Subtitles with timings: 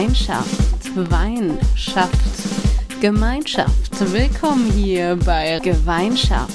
[0.00, 4.00] Gemeinschaft, Wein schafft Gemeinschaft.
[4.10, 6.54] Willkommen hier bei Gemeinschaft.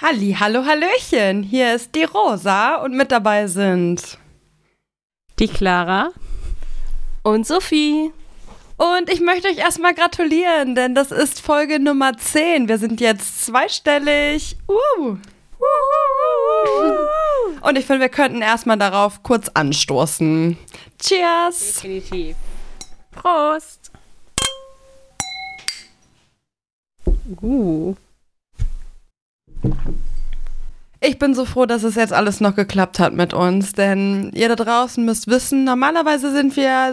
[0.00, 1.42] Halli, hallo, hallöchen.
[1.42, 4.16] Hier ist die Rosa und mit dabei sind
[5.38, 6.08] die Clara
[7.22, 8.12] und Sophie.
[8.78, 12.68] Und ich möchte euch erstmal gratulieren, denn das ist Folge Nummer 10.
[12.68, 14.56] Wir sind jetzt zweistellig.
[14.68, 15.16] Uh.
[17.60, 20.56] Und ich finde, wir könnten erstmal darauf kurz anstoßen.
[21.00, 21.80] Cheers!
[21.82, 22.36] Definitiv.
[23.10, 23.90] Prost!
[27.42, 27.96] Uh.
[31.00, 34.48] Ich bin so froh, dass es jetzt alles noch geklappt hat mit uns, denn ihr
[34.48, 36.92] da draußen müsst wissen, normalerweise sind wir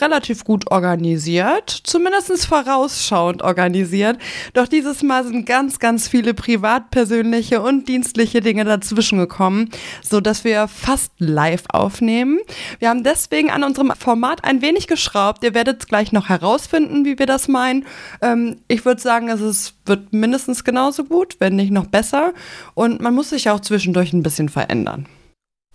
[0.00, 4.16] relativ gut organisiert, zumindest vorausschauend organisiert.
[4.54, 9.68] Doch dieses Mal sind ganz, ganz viele privat, persönliche und dienstliche Dinge dazwischen gekommen,
[10.02, 12.40] sodass wir fast live aufnehmen.
[12.78, 15.44] Wir haben deswegen an unserem Format ein wenig geschraubt.
[15.44, 17.84] Ihr werdet gleich noch herausfinden, wie wir das meinen.
[18.22, 22.32] Ähm, ich würde sagen, es ist, wird mindestens genauso gut, wenn nicht noch besser.
[22.72, 25.06] Und man muss sich sich auch zwischendurch ein bisschen verändern.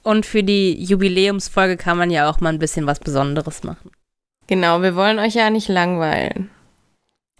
[0.03, 3.91] Und für die Jubiläumsfolge kann man ja auch mal ein bisschen was Besonderes machen.
[4.47, 6.49] Genau, wir wollen euch ja nicht langweilen.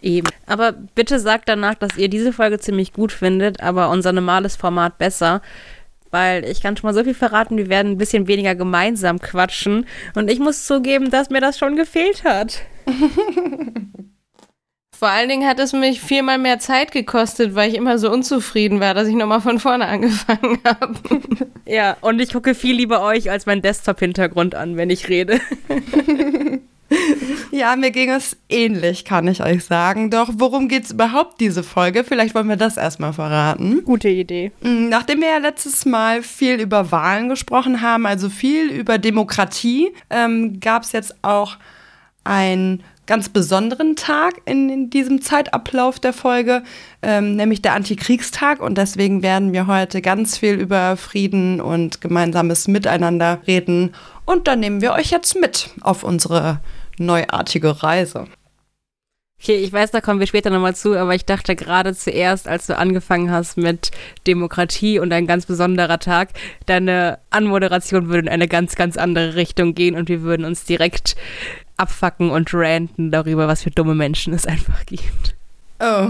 [0.02, 0.28] Eben.
[0.46, 4.98] Aber bitte sagt danach, dass ihr diese Folge ziemlich gut findet, aber unser normales Format
[4.98, 5.42] besser.
[6.12, 9.86] Weil ich kann schon mal so viel verraten, wir werden ein bisschen weniger gemeinsam quatschen.
[10.16, 12.62] Und ich muss zugeben, dass mir das schon gefehlt hat.
[14.98, 18.80] Vor allen Dingen hat es mich viermal mehr Zeit gekostet, weil ich immer so unzufrieden
[18.80, 20.94] war, dass ich nochmal von vorne angefangen habe.
[21.70, 25.42] Ja, und ich gucke viel lieber euch als mein Desktop-Hintergrund an, wenn ich rede.
[27.52, 30.10] Ja, mir ging es ähnlich, kann ich euch sagen.
[30.10, 32.06] Doch worum geht es überhaupt diese Folge?
[32.06, 33.84] Vielleicht wollen wir das erstmal verraten.
[33.84, 34.52] Gute Idee.
[34.62, 39.94] Mm, nachdem wir ja letztes Mal viel über Wahlen gesprochen haben, also viel über Demokratie,
[40.10, 41.58] ähm, gab es jetzt auch
[42.24, 46.64] ein ganz besonderen Tag in, in diesem Zeitablauf der Folge,
[47.02, 48.62] ähm, nämlich der Antikriegstag.
[48.62, 53.96] Und deswegen werden wir heute ganz viel über Frieden und gemeinsames Miteinander reden.
[54.26, 56.60] Und dann nehmen wir euch jetzt mit auf unsere
[57.00, 58.26] neuartige Reise.
[59.40, 62.66] Okay, ich weiß, da kommen wir später nochmal zu, aber ich dachte gerade zuerst, als
[62.66, 63.92] du angefangen hast mit
[64.26, 66.30] Demokratie und ein ganz besonderer Tag,
[66.66, 71.16] deine Anmoderation würde in eine ganz, ganz andere Richtung gehen und wir würden uns direkt
[71.78, 75.36] abfacken und ranten darüber, was für dumme Menschen es einfach gibt.
[75.80, 76.10] Oh.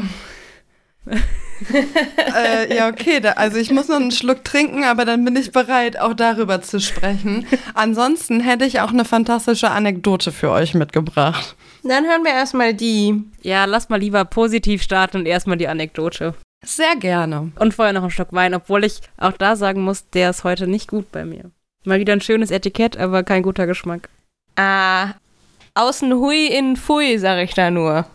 [2.35, 5.51] Äh, ja, okay, da, also ich muss noch einen Schluck trinken, aber dann bin ich
[5.51, 7.45] bereit, auch darüber zu sprechen.
[7.73, 11.55] Ansonsten hätte ich auch eine fantastische Anekdote für euch mitgebracht.
[11.83, 13.23] Dann hören wir erstmal die.
[13.41, 16.33] Ja, lass mal lieber positiv starten und erstmal die Anekdote.
[16.65, 17.51] Sehr gerne.
[17.59, 20.67] Und vorher noch einen Stock Wein, obwohl ich auch da sagen muss, der ist heute
[20.67, 21.51] nicht gut bei mir.
[21.85, 24.09] Mal wieder ein schönes Etikett, aber kein guter Geschmack.
[24.55, 25.13] Ah,
[25.75, 28.05] Außen hui, innen pfui, sag ich da nur.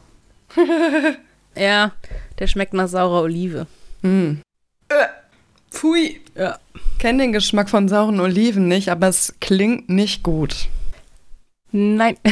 [1.57, 1.93] ja,
[2.43, 3.69] der schmeckt nach saurer Olive.
[4.03, 4.39] Mm.
[4.89, 5.07] Äh,
[5.71, 6.21] pfui.
[6.35, 6.59] Ja.
[6.99, 10.69] Kenne den Geschmack von sauren Oliven nicht, aber es klingt nicht gut.
[11.71, 12.17] Nein.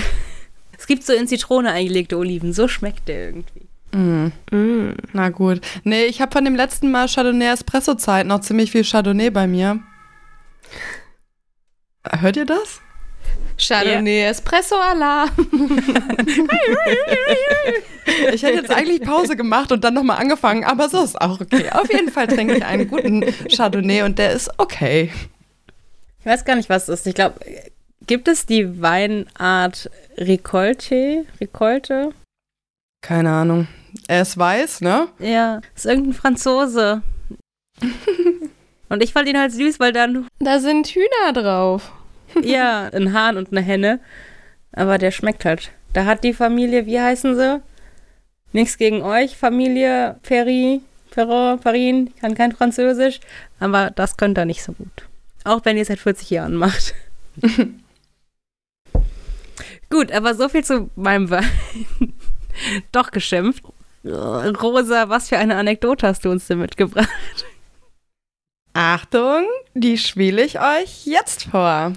[0.76, 3.69] Es gibt so in Zitrone eingelegte Oliven, so schmeckt der irgendwie.
[3.93, 4.32] Mm.
[4.50, 4.94] Mm.
[5.12, 5.60] Na gut.
[5.84, 9.47] Nee, ich habe von dem letzten Mal Chardonnay Espresso Zeit noch ziemlich viel Chardonnay bei
[9.47, 9.78] mir.
[12.10, 12.81] Hört ihr das?
[13.60, 14.31] Chardonnay yeah.
[14.31, 15.31] Espresso Alarm.
[18.32, 21.71] ich hätte jetzt eigentlich Pause gemacht und dann nochmal angefangen, aber so ist auch okay.
[21.71, 25.12] Auf jeden Fall trinke ich einen guten Chardonnay und der ist okay.
[26.21, 27.06] Ich weiß gar nicht, was es ist.
[27.06, 27.38] Ich glaube,
[28.06, 31.27] gibt es die Weinart Ricolte?
[31.41, 32.10] Ricolte?
[33.03, 33.69] Keine Ahnung.
[34.09, 35.09] Er ist weiß, ne?
[35.19, 37.03] Ja, ist irgendein Franzose.
[38.88, 40.28] und ich fand ihn halt süß, weil dann.
[40.39, 41.92] Da sind Hühner drauf
[42.42, 44.00] ja, ein Hahn und eine Henne.
[44.72, 45.71] Aber der schmeckt halt.
[45.92, 47.62] Da hat die Familie, wie heißen sie?
[48.53, 50.80] Nichts gegen euch, Familie Ferry,
[51.10, 53.21] Ferrand, Farin, kann kein Französisch,
[53.59, 55.09] aber das könnt ihr nicht so gut.
[55.44, 56.94] Auch wenn ihr es seit 40 Jahren macht.
[59.91, 61.48] gut, aber so viel zu meinem Wein.
[62.92, 63.62] Doch geschimpft.
[64.04, 67.09] Rosa, was für eine Anekdote hast du uns denn mitgebracht?
[68.72, 71.92] Achtung, die spiele ich euch jetzt vor.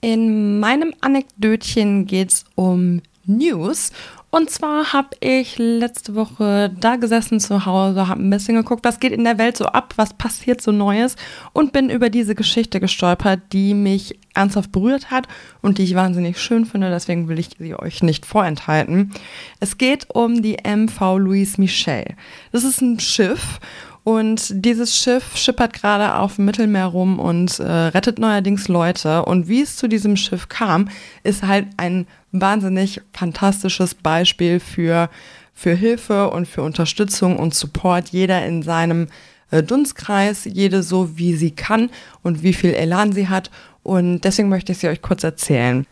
[0.00, 3.90] In meinem Anekdötchen geht es um News.
[4.30, 8.98] Und zwar habe ich letzte Woche da gesessen zu Hause, habe ein bisschen geguckt, was
[8.98, 11.16] geht in der Welt so ab, was passiert so Neues
[11.52, 15.28] und bin über diese Geschichte gestolpert, die mich ernsthaft berührt hat
[15.60, 16.88] und die ich wahnsinnig schön finde.
[16.88, 19.12] Deswegen will ich sie euch nicht vorenthalten.
[19.60, 22.16] Es geht um die MV Louise Michel.
[22.52, 23.60] Das ist ein Schiff
[24.04, 29.24] und dieses Schiff schippert gerade auf dem Mittelmeer rum und äh, rettet neuerdings Leute.
[29.24, 30.88] Und wie es zu diesem Schiff kam,
[31.22, 35.08] ist halt ein wahnsinnig fantastisches Beispiel für,
[35.54, 38.08] für Hilfe und für Unterstützung und Support.
[38.08, 39.06] Jeder in seinem
[39.52, 41.88] äh, Dunstkreis, jede so, wie sie kann
[42.22, 43.52] und wie viel Elan sie hat.
[43.84, 45.86] Und deswegen möchte ich sie euch kurz erzählen.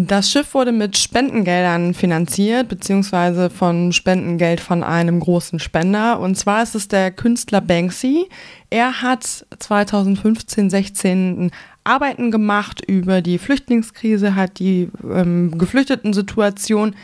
[0.00, 6.20] Das Schiff wurde mit Spendengeldern finanziert, beziehungsweise von Spendengeld von einem großen Spender.
[6.20, 8.28] Und zwar ist es der Künstler Banksy.
[8.70, 11.50] Er hat 2015, 16
[11.82, 16.94] Arbeiten gemacht über die Flüchtlingskrise, hat die ähm, Geflüchteten-Situation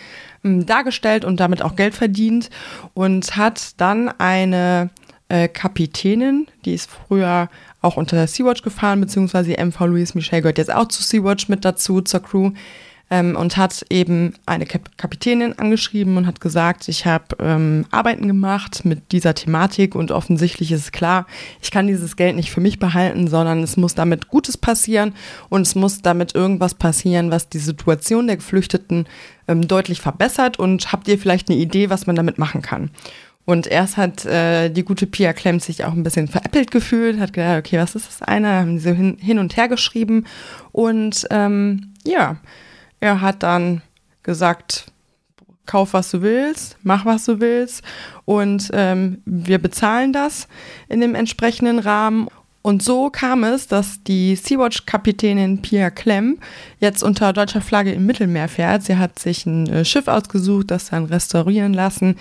[0.44, 2.49] ähm, dargestellt und damit auch Geld verdient
[2.94, 4.90] und hat dann eine
[5.29, 7.49] äh, Kapitänin, die ist früher
[7.85, 12.01] auch unter Sea-Watch gefahren, beziehungsweise MV Louise Michel gehört jetzt auch zu Sea-Watch mit dazu,
[12.01, 12.53] zur Crew
[13.11, 18.27] ähm, und hat eben eine Kap Kapitänin angeschrieben und hat gesagt, ich habe ähm, Arbeiten
[18.27, 21.27] gemacht mit dieser Thematik und offensichtlich ist klar,
[21.61, 25.15] ich kann dieses Geld nicht für mich behalten, sondern es muss damit Gutes passieren
[25.49, 29.07] und es muss damit irgendwas passieren, was die Situation der Geflüchteten
[29.47, 32.91] ähm, deutlich verbessert und habt ihr vielleicht eine Idee, was man damit machen kann?
[33.46, 37.35] Und erst hat äh, die gute Pia Klemm sich auch ein bisschen veräppelt gefühlt, hat
[37.35, 38.49] gedacht, okay, was ist das eine?
[38.49, 40.25] Haben sie so hin, hin und her geschrieben.
[40.73, 42.37] Und ähm, ja,
[43.00, 43.82] er hat dann
[44.23, 44.87] gesagt,
[45.67, 47.82] kauf was du willst, mach was du willst
[48.25, 50.49] und ähm, wir bezahlen das
[50.88, 52.29] in dem entsprechenden Rahmen.
[52.62, 56.38] Und so kam es, dass die Sea-Watch-Kapitänin Pia Klemm
[56.81, 58.82] jetzt unter deutscher Flagge im Mittelmeer fährt.
[58.85, 62.17] Sie hat sich ein äh, Schiff ausgesucht, das dann restaurieren lassen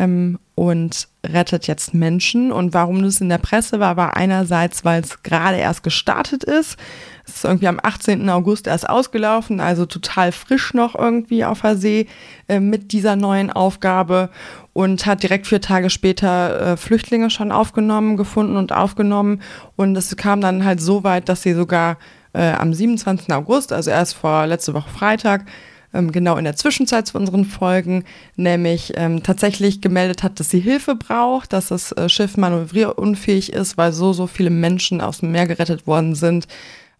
[0.00, 2.50] ähm, und rettet jetzt Menschen.
[2.50, 6.78] Und warum das in der Presse war, war einerseits, weil es gerade erst gestartet ist.
[7.26, 8.28] Es ist irgendwie am 18.
[8.30, 12.06] August erst ausgelaufen, also total frisch noch irgendwie auf der See
[12.48, 14.30] äh, mit dieser neuen Aufgabe
[14.72, 19.42] und hat direkt vier Tage später äh, Flüchtlinge schon aufgenommen, gefunden und aufgenommen.
[19.76, 21.98] Und es kam dann halt so weit, dass sie sogar
[22.32, 23.32] äh, am 27.
[23.32, 25.44] August, also erst vor letzte Woche Freitag,
[25.92, 28.04] ähm, genau in der Zwischenzeit zu unseren Folgen,
[28.36, 33.76] nämlich ähm, tatsächlich gemeldet hat, dass sie Hilfe braucht, dass das äh, Schiff manövrierunfähig ist,
[33.76, 36.46] weil so, so viele Menschen aus dem Meer gerettet worden sind,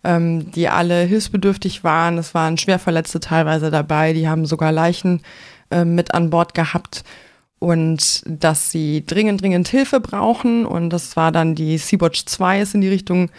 [0.05, 2.19] ähm, die alle hilfsbedürftig waren.
[2.19, 5.23] Es waren Schwerverletzte teilweise dabei, die haben sogar Leichen
[5.71, 7.05] äh, mit an Bord gehabt
[7.61, 10.67] und dass sie dringend, dringend Hilfe brauchen.
[10.67, 13.31] Und das war dann die Sea-Watch 2 ist in die Richtung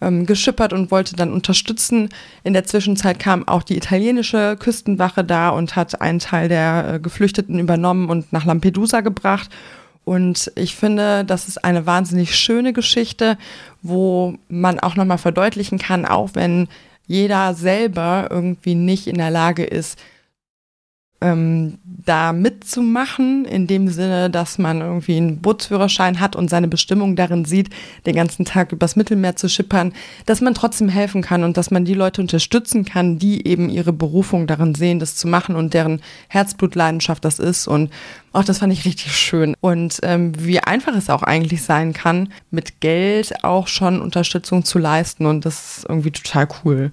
[0.00, 2.08] ähm, geschippert und wollte dann unterstützen.
[2.44, 7.00] In der Zwischenzeit kam auch die italienische Küstenwache da und hat einen Teil der äh,
[7.00, 9.50] Geflüchteten übernommen und nach Lampedusa gebracht.
[10.04, 13.36] Und ich finde, das ist eine wahnsinnig schöne Geschichte,
[13.82, 16.68] wo man auch nochmal verdeutlichen kann, auch wenn
[17.06, 19.98] jeder selber irgendwie nicht in der Lage ist,
[21.20, 27.14] ähm, da mitzumachen, in dem Sinne, dass man irgendwie einen Bootsführerschein hat und seine Bestimmung
[27.14, 27.68] darin sieht,
[28.06, 29.92] den ganzen Tag übers Mittelmeer zu schippern,
[30.26, 33.92] dass man trotzdem helfen kann und dass man die Leute unterstützen kann, die eben ihre
[33.92, 37.68] Berufung darin sehen, das zu machen und deren Herzblutleidenschaft das ist.
[37.68, 37.90] Und
[38.32, 39.54] auch das fand ich richtig schön.
[39.60, 44.78] Und ähm, wie einfach es auch eigentlich sein kann, mit Geld auch schon Unterstützung zu
[44.78, 45.26] leisten.
[45.26, 46.92] Und das ist irgendwie total cool.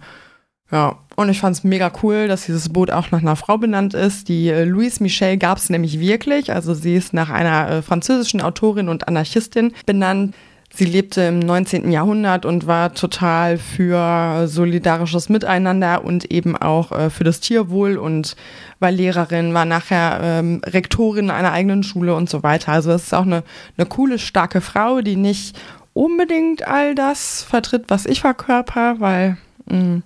[0.72, 3.94] Ja, und ich fand es mega cool, dass dieses Boot auch nach einer Frau benannt
[3.94, 4.28] ist.
[4.28, 6.52] Die äh, Louise Michel gab es nämlich wirklich.
[6.52, 10.36] Also sie ist nach einer äh, französischen Autorin und Anarchistin benannt.
[10.70, 11.90] Sie lebte im 19.
[11.92, 18.36] Jahrhundert und war total für solidarisches Miteinander und eben auch äh, für das Tierwohl und
[18.80, 22.74] war Lehrerin, war nachher ähm, Rektorin einer eigenen Schule und so weiter.
[22.74, 23.44] Also es ist auch eine,
[23.78, 25.58] eine coole, starke Frau, die nicht
[25.94, 30.04] unbedingt all das vertritt, was ich verkörper, weil mh, mm,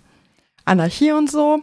[0.65, 1.61] Anarchie und so.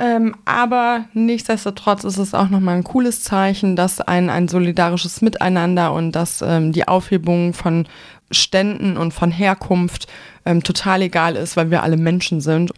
[0.00, 5.92] Ähm, aber nichtsdestotrotz ist es auch nochmal ein cooles Zeichen, dass ein, ein solidarisches Miteinander
[5.92, 7.86] und dass ähm, die Aufhebung von
[8.30, 10.06] Ständen und von Herkunft
[10.46, 12.72] ähm, total egal ist, weil wir alle Menschen sind.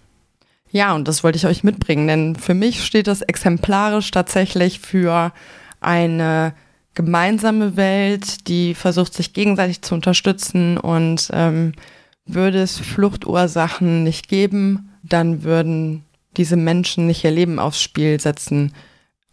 [0.73, 5.33] Ja, und das wollte ich euch mitbringen, denn für mich steht das exemplarisch tatsächlich für
[5.81, 6.55] eine
[6.95, 11.73] gemeinsame Welt, die versucht, sich gegenseitig zu unterstützen und ähm,
[12.27, 16.05] würde es Fluchtursachen nicht geben, dann würden
[16.37, 18.73] diese Menschen nicht ihr Leben aufs Spiel setzen,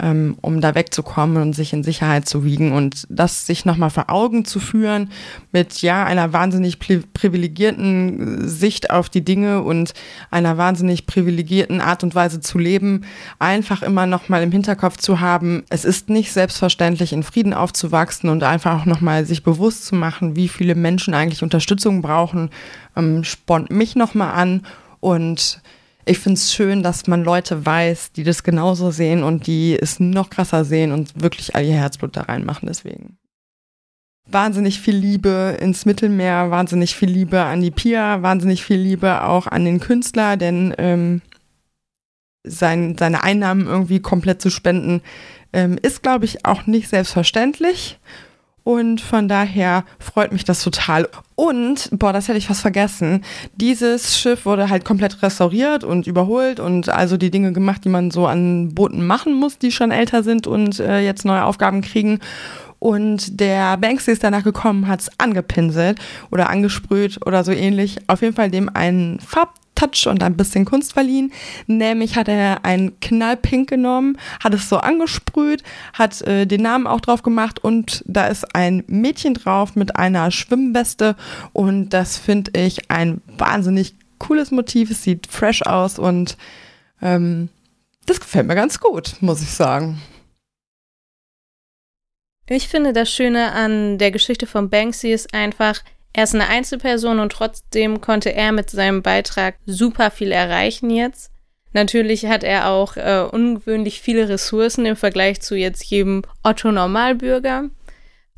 [0.01, 4.09] ähm, um da wegzukommen und sich in Sicherheit zu wiegen und das sich nochmal vor
[4.09, 5.11] Augen zu führen
[5.51, 9.93] mit ja einer wahnsinnig privilegierten Sicht auf die Dinge und
[10.31, 13.01] einer wahnsinnig privilegierten Art und Weise zu leben,
[13.39, 18.43] einfach immer nochmal im Hinterkopf zu haben, es ist nicht selbstverständlich in Frieden aufzuwachsen und
[18.43, 22.51] einfach auch nochmal sich bewusst zu machen, wie viele Menschen eigentlich Unterstützung brauchen,
[22.95, 24.61] ähm, spornt mich nochmal an
[24.99, 25.61] und
[26.05, 29.99] ich finde es schön, dass man Leute weiß, die das genauso sehen und die es
[29.99, 32.67] noch krasser sehen und wirklich all ihr Herzblut da reinmachen.
[32.67, 33.17] Deswegen.
[34.27, 39.47] Wahnsinnig viel Liebe ins Mittelmeer, wahnsinnig viel Liebe an die Pia, wahnsinnig viel Liebe auch
[39.47, 41.21] an den Künstler, denn ähm,
[42.43, 45.01] sein, seine Einnahmen irgendwie komplett zu spenden,
[45.53, 47.99] ähm, ist, glaube ich, auch nicht selbstverständlich.
[48.63, 51.07] Und von daher freut mich das total.
[51.39, 53.23] Und, boah, das hätte ich fast vergessen.
[53.55, 58.11] Dieses Schiff wurde halt komplett restauriert und überholt und also die Dinge gemacht, die man
[58.11, 62.19] so an Booten machen muss, die schon älter sind und äh, jetzt neue Aufgaben kriegen.
[62.77, 67.99] Und der Banksy ist danach gekommen, hat es angepinselt oder angesprüht oder so ähnlich.
[68.07, 71.31] Auf jeden Fall dem einen Farb Touch und ein bisschen Kunst verliehen.
[71.67, 76.99] Nämlich hat er ein Knallpink genommen, hat es so angesprüht, hat äh, den Namen auch
[76.99, 81.15] drauf gemacht und da ist ein Mädchen drauf mit einer Schwimmweste
[81.53, 84.91] und das finde ich ein wahnsinnig cooles Motiv.
[84.91, 86.37] Es sieht fresh aus und
[87.01, 87.49] ähm,
[88.05, 90.01] das gefällt mir ganz gut, muss ich sagen.
[92.49, 95.81] Ich finde, das Schöne an der Geschichte von Banksy ist einfach,
[96.13, 101.31] er ist eine Einzelperson und trotzdem konnte er mit seinem Beitrag super viel erreichen jetzt.
[101.71, 107.69] Natürlich hat er auch äh, ungewöhnlich viele Ressourcen im Vergleich zu jetzt jedem Otto-Normalbürger.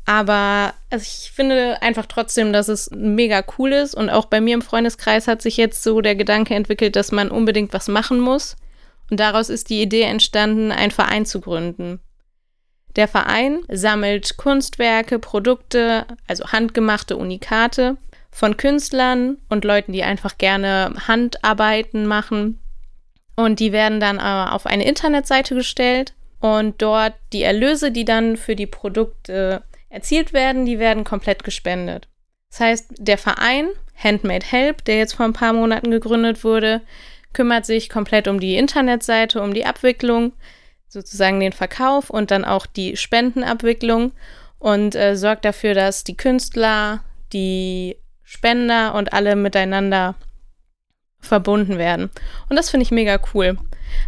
[0.04, 3.94] Aber also ich finde einfach trotzdem, dass es mega cool ist.
[3.94, 7.30] Und auch bei mir im Freundeskreis hat sich jetzt so der Gedanke entwickelt, dass man
[7.30, 8.56] unbedingt was machen muss.
[9.10, 12.00] Und daraus ist die Idee entstanden, einen Verein zu gründen.
[12.96, 17.96] Der Verein sammelt Kunstwerke, Produkte, also handgemachte Unikate
[18.30, 22.58] von Künstlern und Leuten, die einfach gerne Handarbeiten machen.
[23.36, 28.36] Und die werden dann äh, auf eine Internetseite gestellt und dort die Erlöse, die dann
[28.36, 32.08] für die Produkte erzielt werden, die werden komplett gespendet.
[32.50, 36.80] Das heißt, der Verein Handmade Help, der jetzt vor ein paar Monaten gegründet wurde,
[37.32, 40.32] kümmert sich komplett um die Internetseite, um die Abwicklung,
[40.92, 44.12] sozusagen den Verkauf und dann auch die Spendenabwicklung
[44.58, 50.16] und äh, sorgt dafür, dass die Künstler, die Spender und alle miteinander
[51.18, 52.10] verbunden werden.
[52.50, 53.56] Und das finde ich mega cool.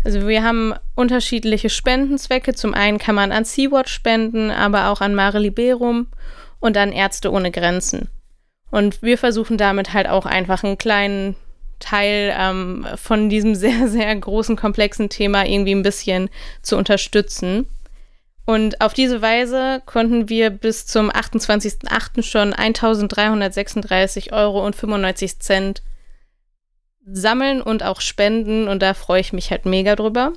[0.05, 2.55] Also wir haben unterschiedliche Spendenzwecke.
[2.55, 6.09] Zum einen kann man an Sea-Watch spenden, aber auch an Mare Liberum
[6.61, 8.11] und an Ärzte ohne Grenzen.
[8.71, 11.37] Und wir versuchen damit halt auch einfach einen kleinen
[11.79, 16.31] Teil ähm, von diesem sehr, sehr großen, komplexen Thema irgendwie ein bisschen
[16.63, 17.67] zu unterstützen.
[18.47, 22.23] Und auf diese Weise konnten wir bis zum 28.08.
[22.23, 25.83] schon 1.336 Euro und 95 Cent
[27.07, 28.69] sammeln und auch spenden.
[28.69, 30.33] Und da freue ich mich halt mega drüber.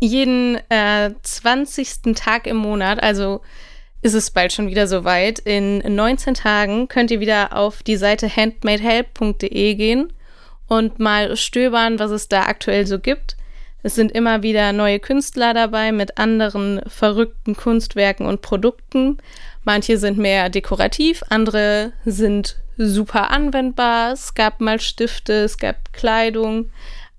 [0.00, 2.14] Jeden äh, 20.
[2.14, 3.40] Tag im Monat, also
[4.00, 5.38] ist es bald schon wieder soweit.
[5.40, 10.12] In 19 Tagen könnt ihr wieder auf die Seite handmadehelp.de gehen
[10.68, 13.36] und mal stöbern, was es da aktuell so gibt.
[13.82, 19.18] Es sind immer wieder neue Künstler dabei mit anderen verrückten Kunstwerken und Produkten.
[19.64, 24.12] Manche sind mehr dekorativ, andere sind super anwendbar.
[24.12, 26.70] Es gab mal Stifte, es gab Kleidung,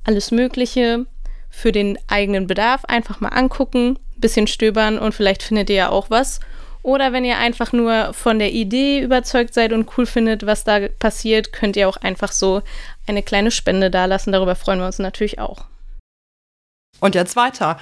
[0.04, 1.06] alles Mögliche
[1.50, 2.86] für den eigenen Bedarf.
[2.86, 6.40] Einfach mal angucken, bisschen stöbern und vielleicht findet ihr ja auch was.
[6.82, 10.88] Oder wenn ihr einfach nur von der Idee überzeugt seid und cool findet, was da
[11.00, 12.62] passiert, könnt ihr auch einfach so
[13.06, 14.32] eine kleine Spende dalassen.
[14.32, 15.66] Darüber freuen wir uns natürlich auch.
[17.02, 17.78] Und jetzt weiter.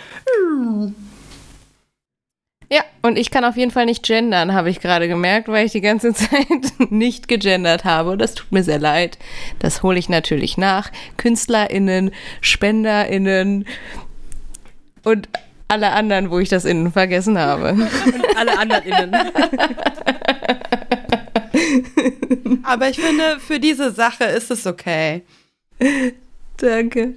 [2.70, 5.72] Ja, und ich kann auf jeden Fall nicht gendern, habe ich gerade gemerkt, weil ich
[5.72, 6.48] die ganze Zeit
[6.90, 8.18] nicht gegendert habe.
[8.18, 9.18] Das tut mir sehr leid.
[9.60, 10.92] Das hole ich natürlich nach.
[11.18, 12.12] KünstlerInnen,
[12.42, 13.66] SpenderInnen
[15.04, 15.30] und
[15.68, 17.72] alle anderen, wo ich das innen vergessen habe.
[17.72, 17.90] Und
[18.38, 19.16] alle anderen innen.
[22.64, 25.24] Aber ich finde, für diese Sache ist es okay.
[26.58, 27.16] Danke.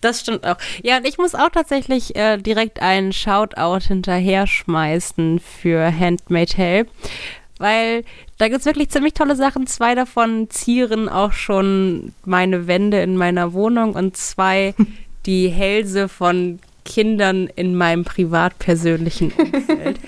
[0.00, 0.56] Das stimmt auch.
[0.82, 6.88] Ja, und ich muss auch tatsächlich äh, direkt einen Shoutout hinterher schmeißen für Handmade Help,
[7.58, 8.04] weil
[8.38, 9.66] da gibt es wirklich ziemlich tolle Sachen.
[9.66, 14.74] Zwei davon zieren auch schon meine Wände in meiner Wohnung und zwei
[15.26, 19.98] die Hälse von Kindern in meinem privat-persönlichen Umfeld.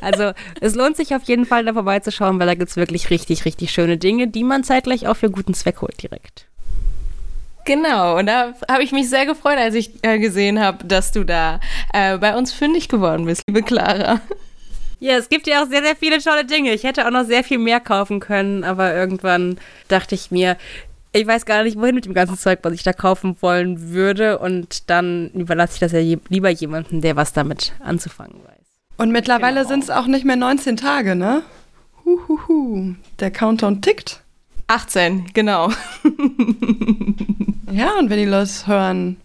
[0.00, 3.44] Also es lohnt sich auf jeden Fall da vorbeizuschauen, weil da gibt es wirklich richtig,
[3.44, 6.46] richtig schöne Dinge, die man zeitgleich auch für guten Zweck holt direkt.
[7.66, 11.24] Genau, und da habe ich mich sehr gefreut, als ich äh, gesehen habe, dass du
[11.24, 11.60] da
[11.92, 14.20] äh, bei uns fündig geworden bist, liebe Clara.
[14.98, 16.72] Ja, es gibt ja auch sehr, sehr viele tolle Dinge.
[16.72, 19.58] Ich hätte auch noch sehr viel mehr kaufen können, aber irgendwann
[19.88, 20.56] dachte ich mir,
[21.12, 24.38] ich weiß gar nicht, wohin mit dem ganzen Zeug, was ich da kaufen wollen würde.
[24.38, 28.66] Und dann überlasse ich das ja je lieber jemandem, der was damit anzufangen weiß.
[28.96, 29.68] Und mittlerweile genau.
[29.68, 31.42] sind es auch nicht mehr 19 Tage, ne?
[32.04, 32.94] Huhuhu.
[33.18, 34.22] Der Countdown tickt.
[34.68, 35.70] 18, genau.
[37.72, 39.16] ja, und wenn die Leute hören,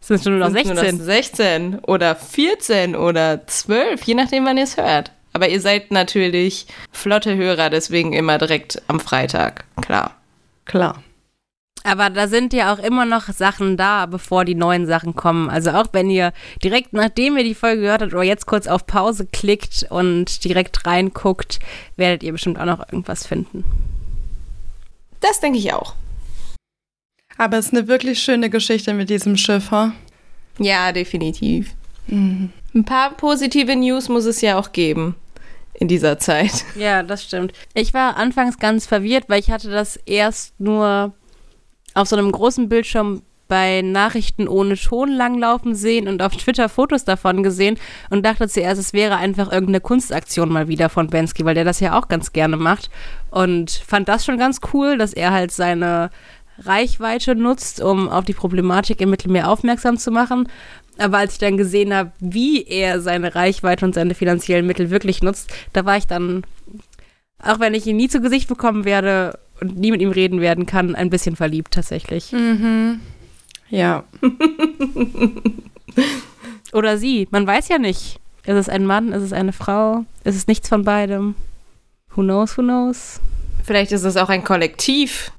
[0.00, 0.74] sind es nur noch 16.
[0.74, 5.12] Nur noch 16 oder 14 oder 12, je nachdem, wann ihr es hört.
[5.32, 9.64] Aber ihr seid natürlich flotte Hörer, deswegen immer direkt am Freitag.
[9.80, 10.21] Klar.
[10.64, 11.02] Klar.
[11.84, 15.50] Aber da sind ja auch immer noch Sachen da, bevor die neuen Sachen kommen.
[15.50, 18.86] Also auch wenn ihr direkt nachdem ihr die Folge gehört habt oder jetzt kurz auf
[18.86, 21.58] Pause klickt und direkt reinguckt,
[21.96, 23.64] werdet ihr bestimmt auch noch irgendwas finden.
[25.20, 25.94] Das denke ich auch.
[27.36, 29.92] Aber es ist eine wirklich schöne Geschichte mit diesem Schiffer.
[30.58, 31.74] Ja, definitiv.
[32.06, 32.50] Mhm.
[32.74, 35.16] Ein paar positive News muss es ja auch geben
[35.82, 36.64] in dieser Zeit.
[36.76, 37.52] Ja, das stimmt.
[37.74, 41.12] Ich war anfangs ganz verwirrt, weil ich hatte das erst nur
[41.94, 47.04] auf so einem großen Bildschirm bei Nachrichten ohne Ton langlaufen sehen und auf Twitter Fotos
[47.04, 51.54] davon gesehen und dachte zuerst, es wäre einfach irgendeine Kunstaktion mal wieder von Bensky, weil
[51.54, 52.88] der das ja auch ganz gerne macht
[53.30, 56.10] und fand das schon ganz cool, dass er halt seine
[56.58, 60.48] Reichweite nutzt, um auf die Problematik im Mittelmeer aufmerksam zu machen.
[60.98, 65.22] Aber als ich dann gesehen habe, wie er seine Reichweite und seine finanziellen Mittel wirklich
[65.22, 66.44] nutzt, da war ich dann,
[67.38, 70.66] auch wenn ich ihn nie zu Gesicht bekommen werde und nie mit ihm reden werden
[70.66, 72.32] kann, ein bisschen verliebt tatsächlich.
[72.32, 73.00] Mhm.
[73.70, 74.04] Ja.
[76.72, 77.26] Oder sie.
[77.30, 78.18] Man weiß ja nicht.
[78.44, 79.12] Ist es ein Mann?
[79.12, 80.04] Ist es eine Frau?
[80.24, 81.34] Ist es nichts von beidem?
[82.14, 83.20] Who knows, who knows?
[83.64, 85.32] Vielleicht ist es auch ein Kollektiv.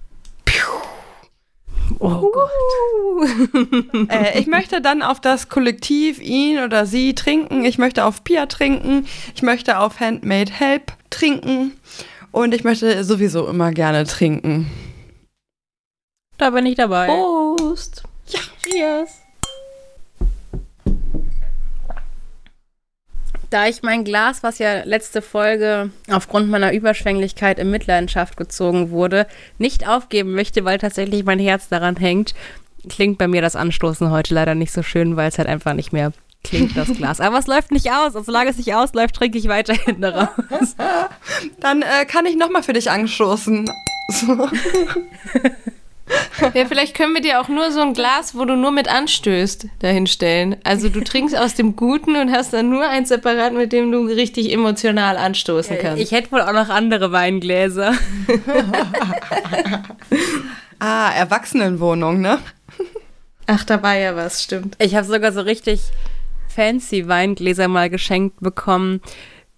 [1.99, 4.09] Oh Gott.
[4.09, 7.65] äh, ich möchte dann auf das Kollektiv ihn oder sie trinken.
[7.65, 9.05] Ich möchte auf Pia trinken.
[9.35, 11.73] Ich möchte auf Handmade Help trinken.
[12.31, 14.69] Und ich möchte sowieso immer gerne trinken.
[16.37, 17.07] Da bin ich dabei.
[17.07, 18.03] Prost.
[18.27, 18.39] Ja.
[18.63, 19.22] Cheers.
[23.53, 29.27] Da ich mein Glas, was ja letzte Folge aufgrund meiner Überschwänglichkeit in Mitleidenschaft gezogen wurde,
[29.59, 32.33] nicht aufgeben möchte, weil tatsächlich mein Herz daran hängt,
[32.89, 35.93] klingt bei mir das Anstoßen heute leider nicht so schön, weil es halt einfach nicht
[35.93, 36.13] mehr
[36.43, 37.21] klingt, das Glas.
[37.21, 38.15] Aber es läuft nicht aus.
[38.15, 40.75] Und solange es nicht ausläuft, trinke ich weiterhin daraus.
[41.59, 43.69] Dann äh, kann ich nochmal für dich anstoßen.
[44.09, 44.49] So.
[46.53, 49.67] Ja, vielleicht können wir dir auch nur so ein Glas, wo du nur mit anstößt,
[49.79, 50.57] dahinstellen.
[50.63, 54.05] Also du trinkst aus dem Guten und hast dann nur ein separat, mit dem du
[54.05, 56.01] richtig emotional anstoßen kannst.
[56.01, 57.93] Ich hätte wohl auch noch andere Weingläser.
[60.79, 62.39] ah, Erwachsenenwohnung, ne?
[63.47, 64.75] Ach, da war ja was, stimmt.
[64.79, 65.81] Ich habe sogar so richtig
[66.53, 69.01] fancy Weingläser mal geschenkt bekommen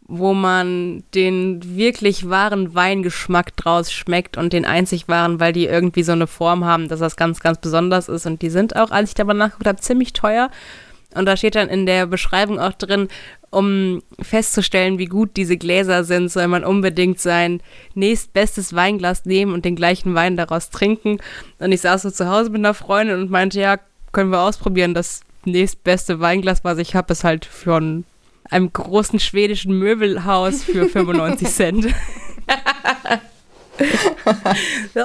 [0.08, 6.04] wo man den wirklich wahren Weingeschmack draus schmeckt und den einzig wahren, weil die irgendwie
[6.04, 8.28] so eine Form haben, dass das ganz, ganz besonders ist.
[8.28, 10.52] Und die sind auch, als ich da mal nachgeguckt habe, ziemlich teuer.
[11.16, 13.08] Und da steht dann in der Beschreibung auch drin,
[13.50, 17.62] um festzustellen, wie gut diese Gläser sind, soll man unbedingt sein
[17.94, 21.20] nächstbestes Weinglas nehmen und den gleichen Wein daraus trinken.
[21.60, 23.80] Und ich saß so zu Hause mit einer Freundin und meinte, ja,
[24.12, 24.94] können wir ausprobieren.
[24.94, 28.04] Das nächstbeste Weinglas, was ich habe, ist halt ein
[28.50, 31.88] einem großen schwedischen Möbelhaus für 95 Cent.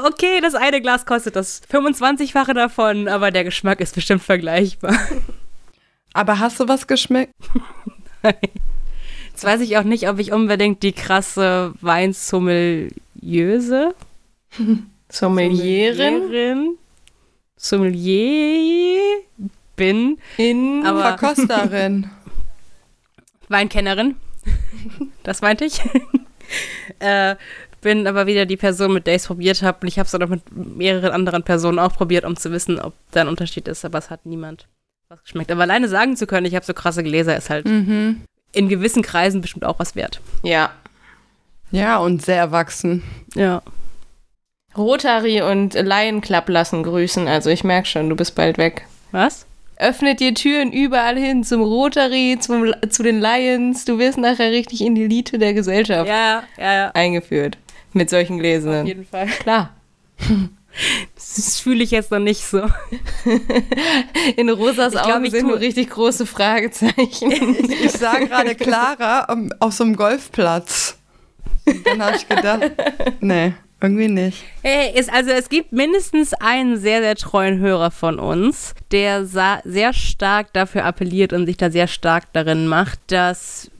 [0.06, 4.98] okay, das eine Glas kostet das 25-fache davon, aber der Geschmack ist bestimmt vergleichbar.
[6.12, 7.32] Aber hast du was geschmeckt?
[8.22, 8.34] Nein.
[9.30, 13.94] Jetzt weiß ich auch nicht, ob ich unbedingt die krasse Weinsommeliöse
[15.08, 16.76] Sommelierin
[17.56, 19.00] Sommelier
[19.76, 20.18] bin.
[20.36, 22.10] In aber Verkosterin.
[23.50, 24.16] Weinkennerin.
[25.22, 25.80] das meinte ich.
[27.00, 27.36] äh,
[27.80, 29.78] bin aber wieder die Person, mit der ich es probiert habe.
[29.82, 32.78] Und ich habe es auch noch mit mehreren anderen Personen auch probiert, um zu wissen,
[32.78, 33.84] ob da ein Unterschied ist.
[33.84, 34.66] Aber es hat niemand
[35.08, 35.50] was geschmeckt.
[35.50, 38.22] Aber alleine sagen zu können, ich habe so krasse Gläser, ist halt mhm.
[38.52, 40.20] in gewissen Kreisen bestimmt auch was wert.
[40.42, 40.70] Ja.
[41.70, 43.02] Ja, und sehr erwachsen.
[43.34, 43.62] Ja.
[44.76, 47.26] Rotary und Lion Club lassen grüßen.
[47.26, 48.86] Also ich merke schon, du bist bald weg.
[49.10, 49.46] Was?
[49.80, 53.84] Öffnet dir Türen überall hin, zum Rotary, zum, zu den Lions.
[53.84, 56.90] Du wirst nachher richtig in die Elite der Gesellschaft ja, ja, ja.
[56.92, 57.58] eingeführt.
[57.92, 58.82] Mit solchen Gläsern.
[58.82, 59.26] Auf jeden Fall.
[59.26, 59.74] Klar.
[61.16, 62.62] Das fühle ich jetzt noch nicht so.
[64.36, 67.32] In Rosas ich Augen glaub, sind nur richtig große Fragezeichen.
[67.32, 70.96] Ich, ich sah gerade Clara um, auf so einem Golfplatz.
[71.66, 72.70] Und dann habe ich gedacht,
[73.20, 73.52] nee.
[73.80, 74.44] Irgendwie nicht.
[74.62, 79.92] Hey, ist, also es gibt mindestens einen sehr, sehr treuen Hörer von uns, der sehr
[79.92, 83.70] stark dafür appelliert und sich da sehr stark darin macht, dass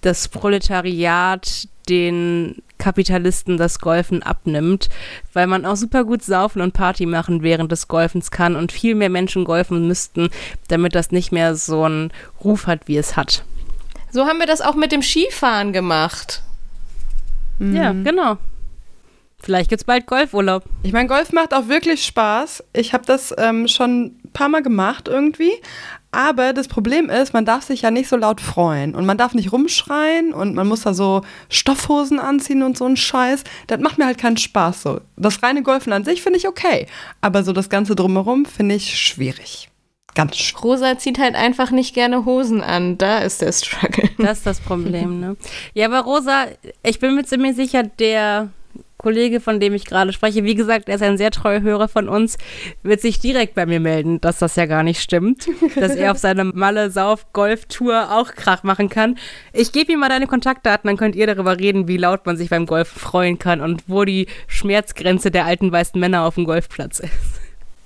[0.00, 4.88] das Proletariat den Kapitalisten das Golfen abnimmt,
[5.32, 8.94] weil man auch super gut saufen und Party machen während des Golfens kann und viel
[8.94, 10.28] mehr Menschen golfen müssten,
[10.68, 12.10] damit das nicht mehr so einen
[12.42, 13.44] Ruf hat, wie es hat.
[14.10, 16.42] So haben wir das auch mit dem Skifahren gemacht.
[17.58, 17.76] Mhm.
[17.76, 18.38] Ja, genau.
[19.44, 20.64] Vielleicht gibt es bald Golfurlaub.
[20.82, 22.64] Ich meine, Golf macht auch wirklich Spaß.
[22.72, 25.52] Ich habe das ähm, schon ein paar Mal gemacht irgendwie.
[26.12, 29.34] Aber das Problem ist, man darf sich ja nicht so laut freuen und man darf
[29.34, 33.44] nicht rumschreien und man muss da so Stoffhosen anziehen und so ein Scheiß.
[33.66, 35.00] Das macht mir halt keinen Spaß so.
[35.16, 36.86] Das reine Golfen an sich finde ich okay,
[37.20, 39.68] aber so das Ganze drumherum finde ich schwierig.
[40.14, 40.64] Ganz schwierig.
[40.64, 42.96] Rosa zieht halt einfach nicht gerne Hosen an.
[42.96, 44.08] Da ist der Struggle.
[44.16, 45.36] Das ist das Problem, ne?
[45.74, 46.46] Ja, aber Rosa,
[46.82, 48.50] ich bin mir ziemlich sicher, der
[49.04, 52.08] Kollege, von dem ich gerade spreche, wie gesagt, er ist ein sehr treuer Hörer von
[52.08, 52.38] uns,
[52.82, 56.16] wird sich direkt bei mir melden, dass das ja gar nicht stimmt, dass er auf
[56.16, 59.18] seiner Malle-Sauf-Golf-Tour auch Krach machen kann.
[59.52, 62.48] Ich gebe ihm mal deine Kontaktdaten, dann könnt ihr darüber reden, wie laut man sich
[62.48, 67.00] beim Golf freuen kann und wo die Schmerzgrenze der alten weißen Männer auf dem Golfplatz
[67.00, 67.12] ist.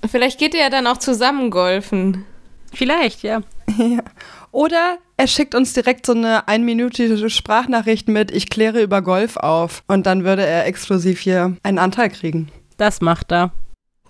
[0.08, 2.24] Vielleicht geht ihr ja dann auch zusammen golfen.
[2.72, 3.40] Vielleicht, ja.
[3.76, 4.04] ja.
[4.52, 9.82] Oder er schickt uns direkt so eine einminütige Sprachnachricht mit, ich kläre über Golf auf.
[9.88, 12.50] Und dann würde er exklusiv hier einen Anteil kriegen.
[12.76, 13.50] Das macht er.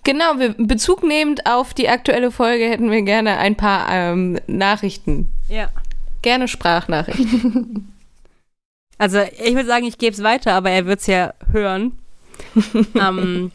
[0.03, 5.29] Genau, wir, Bezug nehmend auf die aktuelle Folge hätten wir gerne ein paar ähm, Nachrichten.
[5.47, 5.69] Ja.
[6.21, 7.91] Gerne Sprachnachrichten.
[8.99, 11.97] also ich würde sagen, ich gebe es weiter, aber er wird es ja hören.
[12.99, 13.51] Am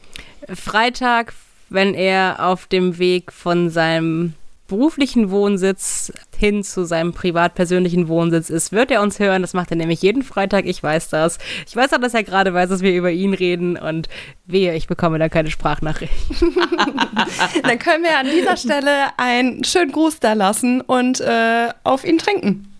[0.52, 1.32] Freitag,
[1.68, 4.34] wenn er auf dem Weg von seinem
[4.66, 9.42] beruflichen Wohnsitz hin zu seinem privat-persönlichen Wohnsitz ist, wird er uns hören.
[9.42, 10.64] Das macht er nämlich jeden Freitag.
[10.64, 11.38] Ich weiß das.
[11.66, 14.08] Ich weiß auch, dass er gerade weiß, dass wir über ihn reden und
[14.46, 16.12] wehe, ich bekomme da keine Sprachnachricht.
[17.62, 22.18] Dann können wir an dieser Stelle einen schönen Gruß da lassen und äh, auf ihn
[22.18, 22.72] trinken.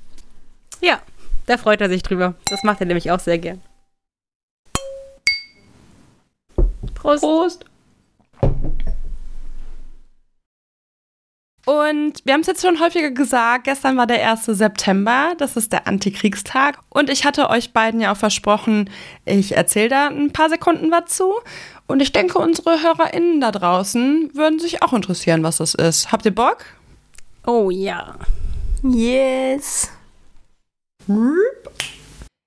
[0.81, 1.01] Ja,
[1.47, 2.35] da freut er sich drüber.
[2.47, 3.61] Das macht er nämlich auch sehr gern.
[6.95, 7.23] Prost.
[7.23, 7.65] Prost.
[11.65, 14.45] Und wir haben es jetzt schon häufiger gesagt, gestern war der 1.
[14.47, 16.79] September, das ist der Antikriegstag.
[16.91, 18.91] Und ich hatte euch beiden ja auch versprochen,
[19.25, 21.33] ich erzähle da ein paar Sekunden was zu.
[21.87, 26.13] Und ich denke, unsere HörerInnen da draußen würden sich auch interessieren, was das ist.
[26.13, 26.65] Habt ihr Bock?
[27.47, 28.15] Oh ja.
[28.83, 29.91] Yes.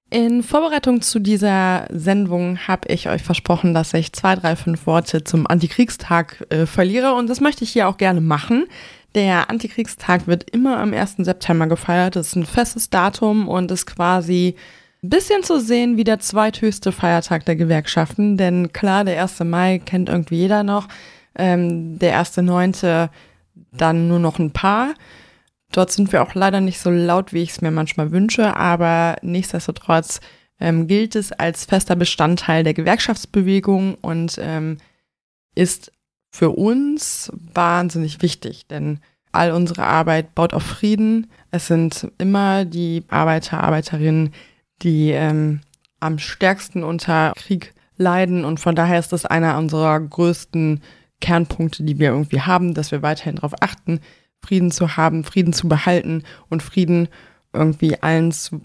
[0.09, 5.23] In Vorbereitung zu dieser Sendung habe ich euch versprochen, dass ich zwei, drei, fünf Worte
[5.23, 7.13] zum Antikriegstag äh, verliere.
[7.13, 8.67] Und das möchte ich hier auch gerne machen.
[9.15, 11.15] Der Antikriegstag wird immer am 1.
[11.19, 12.15] September gefeiert.
[12.15, 14.55] Das ist ein festes Datum und ist quasi
[15.03, 18.37] ein bisschen zu sehen wie der zweithöchste Feiertag der Gewerkschaften.
[18.37, 19.39] Denn klar, der 1.
[19.41, 20.87] Mai kennt irgendwie jeder noch.
[21.35, 23.09] Ähm, der 1.9.
[23.71, 24.93] dann nur noch ein paar.
[25.71, 29.17] Dort sind wir auch leider nicht so laut, wie ich es mir manchmal wünsche, aber
[29.21, 30.21] nichtsdestotrotz
[30.59, 34.77] ähm, gilt es als fester Bestandteil der Gewerkschaftsbewegung und ähm,
[35.55, 35.91] ist
[36.29, 38.99] für uns wahnsinnig wichtig, denn
[39.31, 41.27] all unsere Arbeit baut auf Frieden.
[41.51, 44.33] Es sind immer die Arbeiter, Arbeiterinnen,
[44.81, 45.61] die ähm,
[45.99, 50.81] am stärksten unter Krieg leiden und von daher ist das einer unserer größten
[51.19, 53.99] Kernpunkte, die wir irgendwie haben, dass wir weiterhin darauf achten,
[54.43, 57.09] Frieden zu haben, Frieden zu behalten und Frieden
[57.53, 58.61] irgendwie allen zu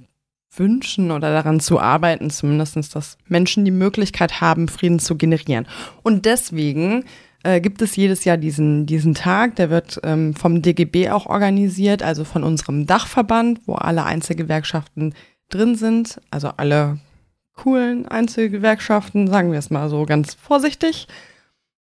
[0.55, 5.67] wünschen oder daran zu arbeiten, zumindest, dass Menschen die Möglichkeit haben, Frieden zu generieren.
[6.03, 7.05] Und deswegen
[7.45, 9.57] äh, gibt es jedes Jahr diesen, diesen Tag.
[9.57, 15.15] Der wird ähm, vom DGB auch organisiert, also von unserem Dachverband, wo alle Einzelgewerkschaften
[15.49, 16.99] drin sind, also alle
[17.55, 21.07] coolen Einzelgewerkschaften, sagen wir es mal so ganz vorsichtig.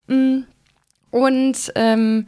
[0.06, 0.40] Mm.
[1.10, 2.26] Und ähm,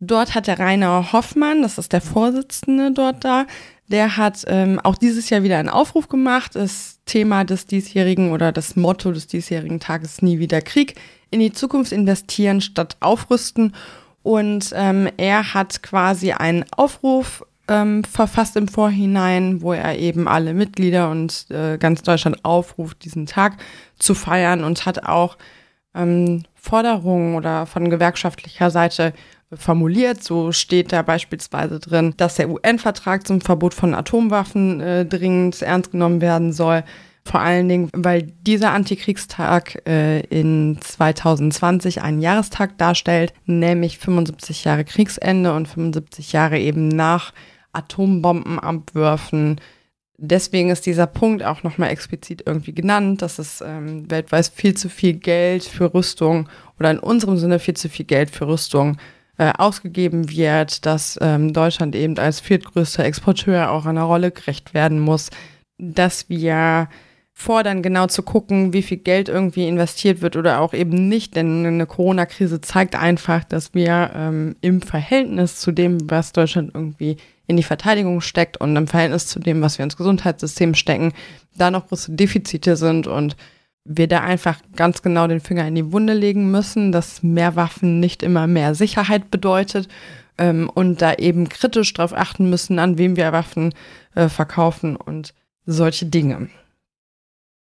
[0.00, 3.46] dort hat der Rainer Hoffmann, das ist der Vorsitzende dort da,
[3.88, 6.54] der hat ähm, auch dieses Jahr wieder einen Aufruf gemacht.
[6.54, 10.94] Das Thema des diesjährigen oder das Motto des diesjährigen Tages Nie wieder Krieg
[11.30, 13.74] in die Zukunft investieren statt aufrüsten.
[14.22, 20.54] Und ähm, er hat quasi einen Aufruf ähm, verfasst im Vorhinein, wo er eben alle
[20.54, 23.58] Mitglieder und äh, ganz Deutschland aufruft, diesen Tag
[23.98, 25.36] zu feiern und hat auch
[25.94, 29.12] ähm, Forderungen oder von gewerkschaftlicher Seite
[29.52, 30.22] formuliert.
[30.22, 35.92] So steht da beispielsweise drin, dass der UN-Vertrag zum Verbot von Atomwaffen äh, dringend ernst
[35.92, 36.84] genommen werden soll.
[37.28, 44.86] Vor allen Dingen, weil dieser Antikriegstag äh, in 2020 einen Jahrestag darstellt, nämlich 75 Jahre
[44.86, 47.34] Kriegsende und 75 Jahre eben nach
[47.72, 49.60] Atombombenabwürfen.
[50.16, 54.88] Deswegen ist dieser Punkt auch nochmal explizit irgendwie genannt, dass es ähm, weltweit viel zu
[54.88, 56.48] viel Geld für Rüstung
[56.80, 58.96] oder in unserem Sinne viel zu viel Geld für Rüstung
[59.36, 64.98] äh, ausgegeben wird, dass ähm, Deutschland eben als viertgrößter Exporteur auch einer Rolle gerecht werden
[64.98, 65.28] muss,
[65.76, 66.88] dass wir
[67.38, 71.36] fordern, genau zu gucken, wie viel Geld irgendwie investiert wird oder auch eben nicht.
[71.36, 77.16] Denn eine Corona-Krise zeigt einfach, dass wir ähm, im Verhältnis zu dem, was Deutschland irgendwie
[77.46, 81.12] in die Verteidigung steckt und im Verhältnis zu dem, was wir ins Gesundheitssystem stecken,
[81.56, 83.36] da noch große Defizite sind und
[83.84, 88.00] wir da einfach ganz genau den Finger in die Wunde legen müssen, dass mehr Waffen
[88.00, 89.86] nicht immer mehr Sicherheit bedeutet
[90.38, 93.72] ähm, und da eben kritisch darauf achten müssen, an wem wir Waffen
[94.16, 95.34] äh, verkaufen und
[95.66, 96.48] solche Dinge.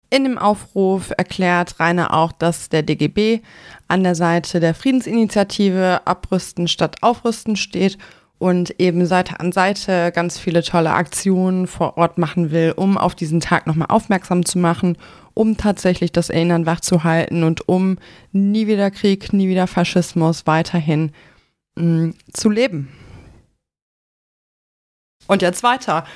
[0.09, 3.41] In dem Aufruf erklärt Rainer auch, dass der DGB
[3.89, 7.99] an der Seite der Friedensinitiative Abrüsten statt Aufrüsten steht
[8.39, 13.15] und eben Seite an Seite ganz viele tolle Aktionen vor Ort machen will, um auf
[13.15, 14.97] diesen Tag nochmal aufmerksam zu machen,
[15.35, 17.99] um tatsächlich das Erinnern wachzuhalten und um
[18.33, 21.13] nie wieder Krieg, nie wieder Faschismus weiterhin
[21.77, 22.89] mh, mm, zu leben.
[25.27, 26.07] Und jetzt weiter.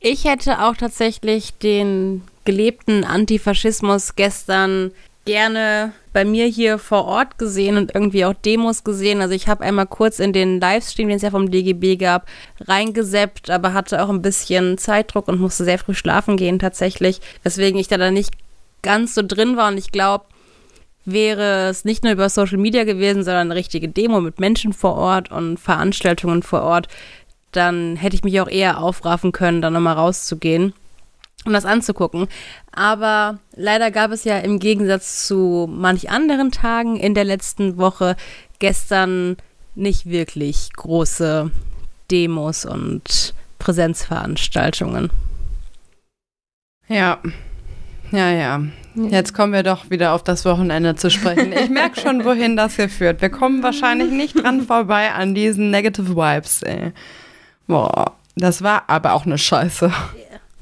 [0.00, 4.92] Ich hätte auch tatsächlich den gelebten Antifaschismus gestern
[5.26, 9.20] gerne bei mir hier vor Ort gesehen und irgendwie auch Demos gesehen.
[9.20, 12.26] Also ich habe einmal kurz in den Livestream, den es ja vom DGB gab,
[12.60, 17.78] reingeseppt, aber hatte auch ein bisschen Zeitdruck und musste sehr früh schlafen gehen tatsächlich, weswegen
[17.78, 18.32] ich da dann nicht
[18.80, 20.24] ganz so drin war und ich glaube,
[21.04, 24.94] wäre es nicht nur über Social Media gewesen, sondern eine richtige Demo mit Menschen vor
[24.96, 26.88] Ort und Veranstaltungen vor Ort,
[27.56, 30.74] dann hätte ich mich auch eher aufraffen können, dann nochmal rauszugehen
[31.46, 32.26] um das anzugucken.
[32.72, 38.16] Aber leider gab es ja im Gegensatz zu manch anderen Tagen in der letzten Woche
[38.58, 39.36] gestern
[39.74, 41.50] nicht wirklich große
[42.10, 45.10] Demos und Präsenzveranstaltungen.
[46.88, 47.18] Ja,
[48.12, 48.62] ja, ja.
[48.94, 51.52] Jetzt kommen wir doch wieder auf das Wochenende zu sprechen.
[51.52, 53.20] Ich merke schon, wohin das hier führt.
[53.20, 56.92] Wir kommen wahrscheinlich nicht dran vorbei an diesen Negative Vibes, ey.
[57.66, 59.92] Boah, das war aber auch eine Scheiße.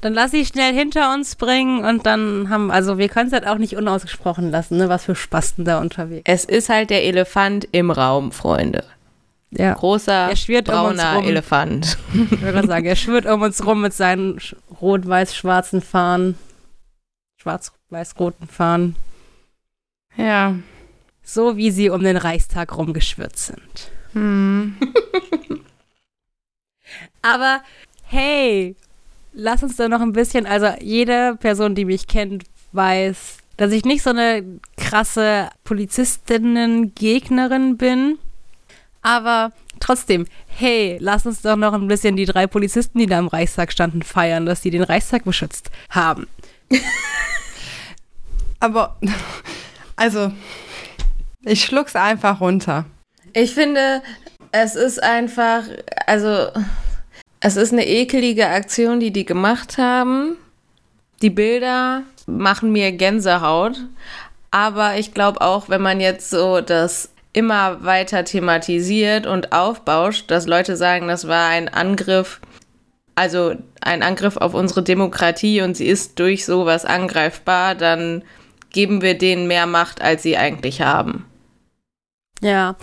[0.01, 3.47] Dann lass sie schnell hinter uns bringen und dann haben, also wir können es halt
[3.47, 4.87] auch nicht unausgesprochen lassen, ne?
[4.87, 6.23] Was für Spasten da unterwegs.
[6.25, 8.83] Es ist halt der Elefant im Raum, Freunde.
[9.51, 9.73] Ja.
[9.73, 11.97] Großer, er schwirrt brauner um Elefant.
[12.13, 14.39] Ich würde sagen, er schwirrt um uns rum mit seinen
[14.81, 16.37] rot-weiß-schwarzen Fahnen.
[17.37, 18.95] Schwarz-weiß-roten Fahnen.
[20.17, 20.55] Ja.
[21.23, 23.89] So wie sie um den Reichstag rumgeschwirrt sind.
[24.13, 24.77] Hm.
[27.21, 27.61] Aber
[28.03, 28.75] hey,
[29.33, 33.85] lass uns da noch ein bisschen, also jede Person, die mich kennt, weiß, dass ich
[33.85, 34.43] nicht so eine
[34.77, 38.19] krasse Polizistinnen-Gegnerin bin.
[39.01, 43.27] Aber trotzdem, hey, lass uns doch noch ein bisschen die drei Polizisten, die da im
[43.27, 46.27] Reichstag standen, feiern, dass die den Reichstag beschützt haben.
[48.59, 48.97] Aber,
[49.95, 50.31] also,
[51.43, 52.85] ich schluck's einfach runter.
[53.33, 54.01] Ich finde,
[54.63, 55.63] es ist einfach,
[56.07, 56.47] also
[57.41, 60.37] es ist eine ekelige Aktion, die die gemacht haben.
[61.21, 63.77] Die Bilder machen mir Gänsehaut.
[64.51, 70.47] Aber ich glaube auch, wenn man jetzt so das immer weiter thematisiert und aufbauscht, dass
[70.47, 72.39] Leute sagen, das war ein Angriff,
[73.15, 78.23] also ein Angriff auf unsere Demokratie und sie ist durch sowas angreifbar, dann
[78.69, 81.25] geben wir denen mehr Macht, als sie eigentlich haben.
[82.41, 82.75] Ja,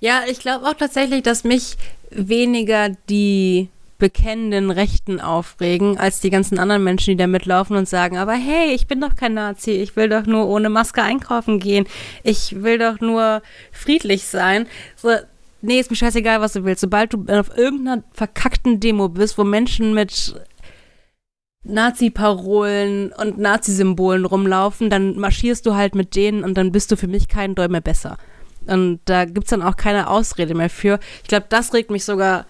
[0.00, 1.76] ja, ich glaube auch tatsächlich, dass mich
[2.10, 3.68] weniger die
[3.98, 8.72] bekennenden Rechten aufregen, als die ganzen anderen Menschen, die da mitlaufen und sagen, aber hey,
[8.72, 11.86] ich bin doch kein Nazi, ich will doch nur ohne Maske einkaufen gehen,
[12.22, 13.42] ich will doch nur
[13.72, 14.66] friedlich sein.
[14.94, 15.10] So,
[15.62, 16.80] nee, ist mir scheißegal, was du willst.
[16.80, 20.34] Sobald du auf irgendeiner verkackten Demo bist, wo Menschen mit
[21.64, 27.08] Nazi-Parolen und Nazi-Symbolen rumlaufen, dann marschierst du halt mit denen und dann bist du für
[27.08, 28.16] mich keinen Doll mehr besser.
[28.68, 30.98] Und da gibt es dann auch keine Ausrede mehr für.
[31.22, 32.46] Ich glaube, das regt mich sogar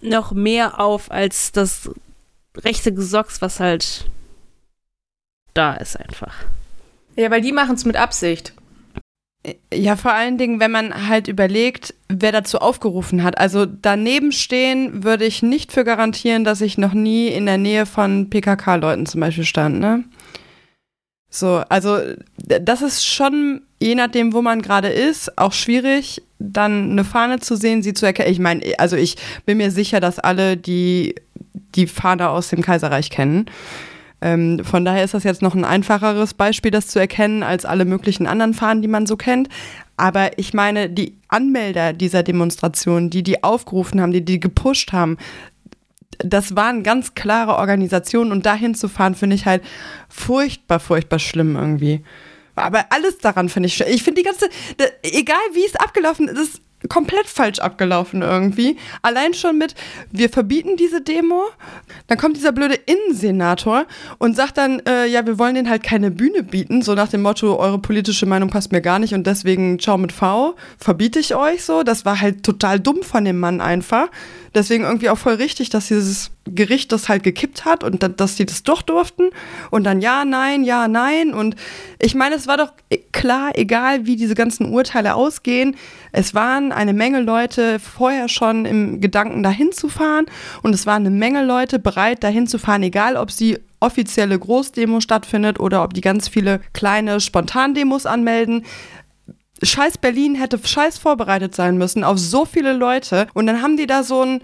[0.00, 1.90] noch mehr auf als das
[2.56, 4.06] rechte Gesocks, was halt
[5.54, 6.34] da ist einfach.
[7.16, 8.54] Ja, weil die machen es mit Absicht.
[9.72, 13.38] Ja, vor allen Dingen, wenn man halt überlegt, wer dazu aufgerufen hat.
[13.38, 17.86] Also daneben stehen würde ich nicht für garantieren, dass ich noch nie in der Nähe
[17.86, 20.04] von PKK-Leuten zum Beispiel stand, ne?
[21.30, 21.98] So, also
[22.36, 27.54] das ist schon, je nachdem, wo man gerade ist, auch schwierig, dann eine Fahne zu
[27.56, 28.32] sehen, sie zu erkennen.
[28.32, 29.16] Ich meine, also ich
[29.46, 31.14] bin mir sicher, dass alle die,
[31.76, 33.46] die Fahne aus dem Kaiserreich kennen.
[34.22, 37.84] Ähm, von daher ist das jetzt noch ein einfacheres Beispiel, das zu erkennen, als alle
[37.84, 39.48] möglichen anderen Fahnen, die man so kennt.
[39.96, 45.16] Aber ich meine, die Anmelder dieser Demonstration, die die aufgerufen haben, die die gepusht haben,
[46.24, 49.62] das waren ganz klare Organisationen und dahin zu fahren, finde ich halt
[50.08, 52.04] furchtbar, furchtbar schlimm irgendwie.
[52.56, 54.48] Aber alles daran finde ich, ich finde die ganze,
[55.02, 58.76] egal wie es abgelaufen ist, komplett falsch abgelaufen irgendwie.
[59.02, 59.74] Allein schon mit,
[60.10, 61.44] wir verbieten diese Demo.
[62.06, 63.86] Dann kommt dieser blöde Innensenator
[64.18, 67.22] und sagt dann, äh, ja, wir wollen denen halt keine Bühne bieten, so nach dem
[67.22, 71.34] Motto, eure politische Meinung passt mir gar nicht und deswegen ciao mit V, verbiete ich
[71.34, 71.82] euch so.
[71.82, 74.08] Das war halt total dumm von dem Mann einfach.
[74.54, 78.46] Deswegen irgendwie auch voll richtig, dass dieses Gericht das halt gekippt hat und dass sie
[78.46, 79.30] das doch durften.
[79.70, 81.32] Und dann ja, nein, ja, nein.
[81.32, 81.54] Und
[82.00, 82.72] ich meine, es war doch
[83.12, 85.76] klar, egal wie diese ganzen Urteile ausgehen,
[86.12, 90.26] es waren eine Menge Leute vorher schon im Gedanken, dahin zu fahren.
[90.62, 95.00] Und es waren eine Menge Leute bereit, dahin zu fahren, egal ob sie offizielle Großdemo
[95.00, 98.64] stattfindet oder ob die ganz viele kleine Spontandemos anmelden
[99.62, 103.26] scheiß Berlin hätte scheiß vorbereitet sein müssen auf so viele Leute.
[103.34, 104.42] Und dann haben die da so ein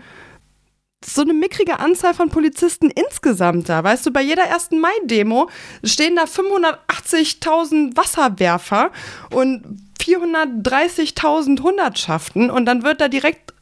[1.04, 3.84] so eine mickrige Anzahl von Polizisten insgesamt da.
[3.84, 5.48] Weißt du, bei jeder ersten Mai-Demo
[5.84, 8.90] stehen da 580.000 Wasserwerfer
[9.30, 9.62] und
[10.00, 13.54] 430.000 Hundertschaften und dann wird da direkt,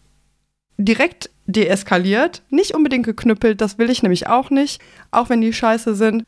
[0.79, 2.43] direkt deeskaliert.
[2.51, 6.25] Nicht unbedingt geknüppelt, das will ich nämlich auch nicht, auch wenn die scheiße sind.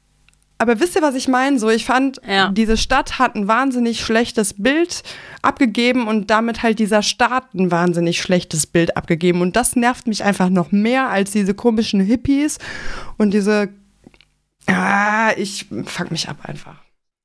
[0.58, 1.58] Aber wisst ihr, was ich meine?
[1.58, 2.48] So, ich fand, ja.
[2.48, 5.02] diese Stadt hat ein wahnsinnig schlechtes Bild
[5.42, 9.42] abgegeben und damit halt dieser Staat ein wahnsinnig schlechtes Bild abgegeben.
[9.42, 12.58] Und das nervt mich einfach noch mehr als diese komischen Hippies
[13.18, 13.68] und diese.
[14.66, 16.76] Ah, ich fuck mich ab einfach.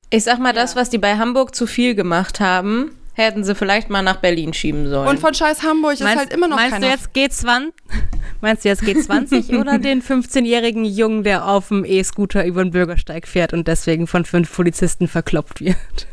[0.10, 3.90] Ich sag mal, das, was die bei Hamburg zu viel gemacht haben, hätten sie vielleicht
[3.90, 5.08] mal nach Berlin schieben sollen.
[5.08, 6.88] Und von scheiß Hamburg ist halt immer noch meinst keiner.
[6.88, 7.72] Du jetzt G20?
[8.42, 13.28] Meinst du jetzt G20 oder den 15-jährigen Jungen, der auf dem E-Scooter über den Bürgersteig
[13.28, 16.08] fährt und deswegen von fünf Polizisten verkloppt wird?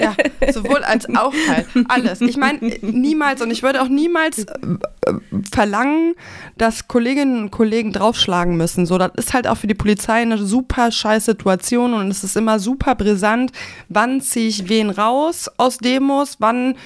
[0.00, 0.14] Ja,
[0.52, 1.66] sowohl als auch halt.
[1.88, 2.20] Alles.
[2.20, 5.12] Ich meine, niemals und ich würde auch niemals äh,
[5.50, 6.14] verlangen,
[6.56, 8.86] dass Kolleginnen und Kollegen draufschlagen müssen.
[8.86, 12.36] So, das ist halt auch für die Polizei eine super scheiß Situation und es ist
[12.36, 13.52] immer super brisant,
[13.88, 16.76] wann ziehe ich wen raus aus Demos, wann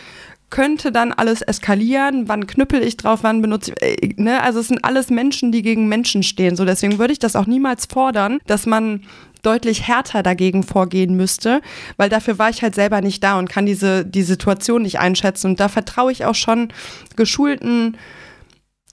[0.54, 4.40] könnte dann alles eskalieren, wann knüppel ich drauf, wann benutze ich, äh, ne?
[4.40, 6.54] Also es sind alles Menschen, die gegen Menschen stehen.
[6.54, 9.02] So, deswegen würde ich das auch niemals fordern, dass man
[9.44, 11.60] deutlich härter dagegen vorgehen müsste,
[11.96, 15.48] weil dafür war ich halt selber nicht da und kann diese die Situation nicht einschätzen.
[15.48, 16.72] Und da vertraue ich auch schon
[17.16, 17.96] geschulten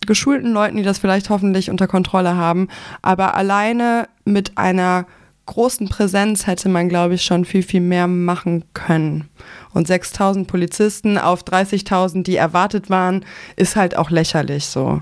[0.08, 2.70] geschulten Leuten, die das vielleicht hoffentlich unter Kontrolle haben.
[3.04, 5.06] Aber alleine mit einer
[5.46, 9.30] großen Präsenz hätte man, glaube ich, schon viel, viel mehr machen können.
[9.74, 15.02] Und 6000 Polizisten auf 30.000, die erwartet waren, ist halt auch lächerlich so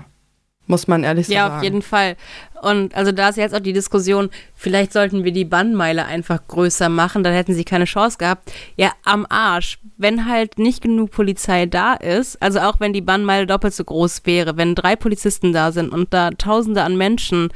[0.70, 1.52] muss man ehrlich so ja, sagen.
[1.52, 2.16] Ja, auf jeden Fall.
[2.62, 6.88] Und also da ist jetzt auch die Diskussion, vielleicht sollten wir die Bannmeile einfach größer
[6.88, 8.52] machen, dann hätten sie keine Chance gehabt.
[8.76, 9.78] Ja, am Arsch.
[9.98, 14.22] Wenn halt nicht genug Polizei da ist, also auch wenn die Bannmeile doppelt so groß
[14.24, 17.50] wäre, wenn drei Polizisten da sind und da Tausende an Menschen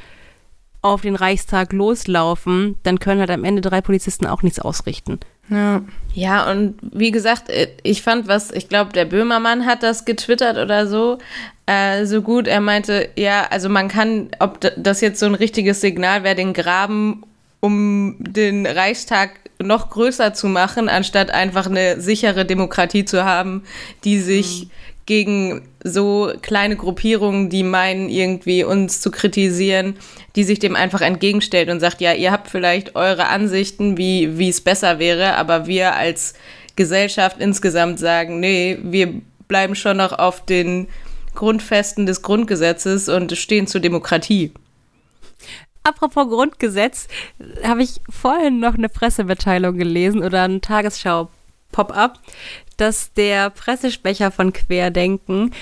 [0.82, 5.18] auf den Reichstag loslaufen, dann können halt am Ende drei Polizisten auch nichts ausrichten.
[5.48, 5.82] Ja.
[6.14, 10.58] Ja, und wie gesagt, äh, ich fand was, ich glaube, der Böhmermann hat das getwittert
[10.58, 11.18] oder so,
[11.66, 12.46] äh, so gut.
[12.46, 16.52] Er meinte, ja, also man kann, ob das jetzt so ein richtiges Signal wäre, den
[16.52, 17.24] Graben
[17.60, 23.62] um den Reichstag noch größer zu machen, anstatt einfach eine sichere Demokratie zu haben,
[24.04, 24.70] die sich mhm.
[25.06, 29.96] Gegen so kleine Gruppierungen, die meinen, irgendwie uns zu kritisieren,
[30.34, 34.48] die sich dem einfach entgegenstellt und sagt, ja, ihr habt vielleicht eure Ansichten, wie, wie
[34.48, 36.34] es besser wäre, aber wir als
[36.76, 40.88] Gesellschaft insgesamt sagen, nee, wir bleiben schon noch auf den
[41.34, 44.52] Grundfesten des Grundgesetzes und stehen zur Demokratie.
[45.82, 47.08] Apropos Grundgesetz,
[47.62, 52.18] habe ich vorhin noch eine Pressemitteilung gelesen oder ein Tagesschau-Pop-up,
[52.76, 55.52] dass der Pressesprecher von Querdenken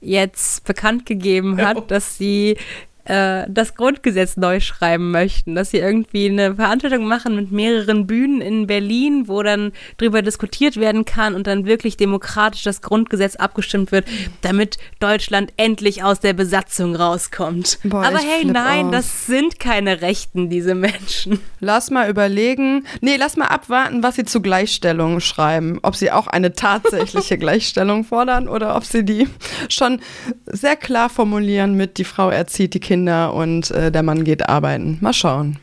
[0.00, 2.56] jetzt bekannt gegeben hat, dass sie
[3.04, 8.40] äh, das Grundgesetz neu schreiben möchten, dass sie irgendwie eine Veranstaltung machen mit mehreren Bühnen
[8.40, 13.90] in Berlin, wo dann drüber diskutiert werden kann und dann wirklich demokratisch das Grundgesetz abgestimmt
[13.90, 14.06] wird,
[14.42, 17.80] damit Deutschland endlich aus der Besatzung rauskommt.
[17.82, 18.92] Boah, Aber hey, nein, aus.
[18.92, 21.40] das sind keine Rechten, diese Menschen.
[21.58, 25.80] Lass mal überlegen, nee, lass mal abwarten, was sie zu Gleichstellung schreiben.
[25.82, 29.26] Ob sie auch eine tatsächliche Gleichstellung fordern oder ob sie die
[29.68, 30.00] schon
[30.46, 34.50] sehr klar formulieren mit, die Frau erzieht die Kinder Kinder und äh, der Mann geht
[34.50, 34.98] arbeiten.
[35.00, 35.56] Mal schauen.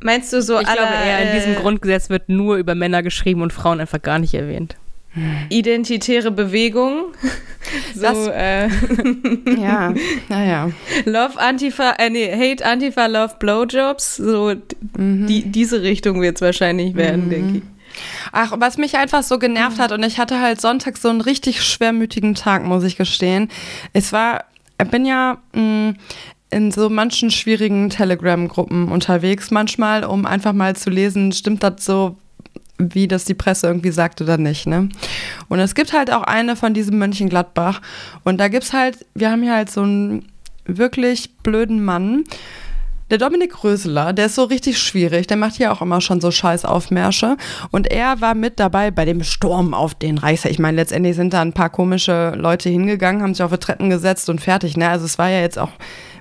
[0.00, 3.42] Meinst du so Ich glaube eher, in diesem äh, Grundgesetz wird nur über Männer geschrieben
[3.42, 4.76] und Frauen einfach gar nicht erwähnt.
[5.48, 7.06] Identitäre Bewegung.
[7.94, 8.68] so, das, äh,
[9.60, 9.94] ja,
[10.28, 10.70] naja.
[11.04, 14.16] Love Antifa, äh, nee, Hate Antifa, Love Blowjobs.
[14.16, 14.54] So,
[14.96, 15.26] mhm.
[15.26, 17.30] die, diese Richtung wird es wahrscheinlich werden, mhm.
[17.30, 17.62] denke ich.
[18.32, 21.62] Ach, was mich einfach so genervt hat und ich hatte halt Sonntag so einen richtig
[21.62, 23.48] schwermütigen Tag, muss ich gestehen.
[23.92, 24.44] Es war,
[24.80, 25.96] ich bin ja, mh, mm,
[26.50, 32.16] in so manchen schwierigen Telegram-Gruppen unterwegs, manchmal, um einfach mal zu lesen, stimmt das so,
[32.78, 34.66] wie das die Presse irgendwie sagt oder nicht.
[34.66, 34.88] Ne?
[35.48, 37.82] Und es gibt halt auch eine von diesem Mönchengladbach.
[38.24, 40.26] Und da gibt es halt, wir haben hier halt so einen
[40.64, 42.24] wirklich blöden Mann.
[43.10, 46.30] Der Dominik Röseler, der ist so richtig schwierig, der macht hier auch immer schon so
[46.30, 47.36] scheiß Aufmärsche.
[47.70, 50.52] Und er war mit dabei bei dem Sturm auf den Reichstag.
[50.52, 53.88] Ich meine, letztendlich sind da ein paar komische Leute hingegangen, haben sich auf die Treppen
[53.88, 54.76] gesetzt und fertig.
[54.76, 54.88] Ne?
[54.88, 55.72] Also es war ja jetzt auch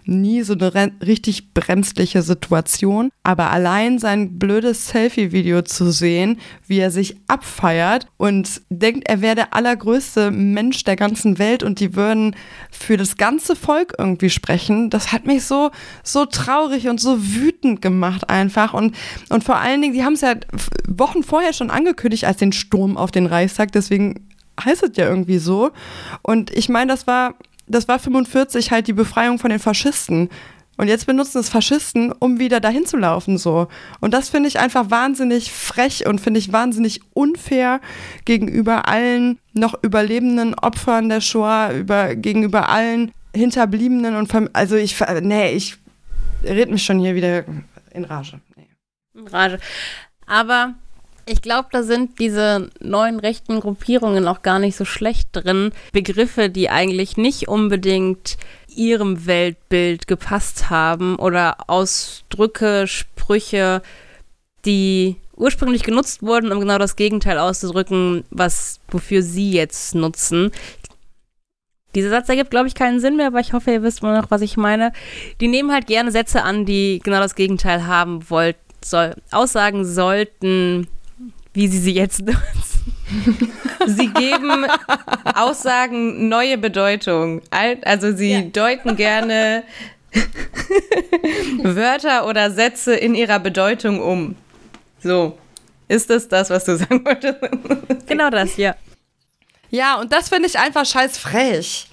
[0.08, 3.10] nie so eine richtig bremsliche Situation.
[3.24, 9.36] Aber allein sein blödes Selfie-Video zu sehen, wie er sich abfeiert und denkt, er wäre
[9.36, 12.36] der allergrößte Mensch der ganzen Welt und die würden
[12.72, 15.72] für das ganze Volk irgendwie sprechen, das hat mich so,
[16.04, 18.74] so traurig und so wütend gemacht einfach.
[18.74, 18.96] Und,
[19.30, 20.36] und vor allen Dingen, die haben es ja
[20.88, 24.28] Wochen vorher schon angekündigt als den Sturm auf den Reichstag, deswegen
[24.64, 25.72] heißt es ja irgendwie so.
[26.22, 27.36] Und ich meine, das war
[27.68, 30.30] das war 45 halt die Befreiung von den Faschisten.
[30.78, 33.68] Und jetzt benutzen es Faschisten, um wieder dahin zu laufen, so.
[34.00, 37.82] Und das finde ich einfach wahnsinnig frech und finde ich wahnsinnig unfair
[38.26, 44.96] gegenüber allen noch überlebenden Opfern der Shoah, über, gegenüber allen Hinterbliebenen und Fam also ich,
[45.22, 45.78] nee, ich
[46.44, 47.46] red mich schon hier wieder
[47.92, 48.40] in Rage.
[48.56, 48.68] Nee.
[49.16, 49.60] In Rage.
[50.28, 50.76] Aber
[51.28, 55.72] ich glaube, da sind diese neuen rechten Gruppierungen auch gar nicht so schlecht drin.
[55.92, 58.38] Begriffe, die eigentlich nicht unbedingt
[58.74, 63.82] ihrem Weltbild gepasst haben oder Ausdrücke, Sprüche,
[64.66, 70.52] die ursprünglich genutzt wurden, um genau das Gegenteil auszudrücken, was wofür sie jetzt nutzen.
[71.94, 74.32] Dieser Satz ergibt, glaube ich, keinen Sinn mehr, aber ich hoffe, ihr wisst mal noch,
[74.32, 74.94] was ich meine.
[75.42, 78.60] Die nehmen halt gerne Sätze an, die genau das Gegenteil haben wollten.
[78.84, 80.88] Soll, aussagen sollten,
[81.58, 82.94] wie sie sie jetzt nutzen.
[83.88, 84.68] sie geben
[85.34, 87.42] Aussagen neue Bedeutung.
[87.50, 88.42] Also sie ja.
[88.42, 89.64] deuten gerne
[91.64, 94.36] Wörter oder Sätze in ihrer Bedeutung um.
[95.02, 95.36] So.
[95.88, 97.40] Ist das das, was du sagen wolltest?
[98.08, 98.76] genau das, ja.
[99.72, 101.88] Ja, und das finde ich einfach scheiß frech.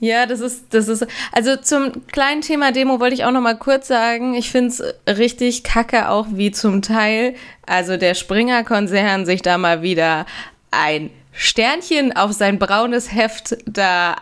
[0.00, 3.58] Ja, das ist, das ist, also zum kleinen Thema Demo wollte ich auch noch mal
[3.58, 7.34] kurz sagen, ich finde es richtig kacke auch wie zum Teil,
[7.66, 10.24] also der Springer-Konzern sich da mal wieder
[10.70, 14.16] ein Sternchen auf sein braunes Heft da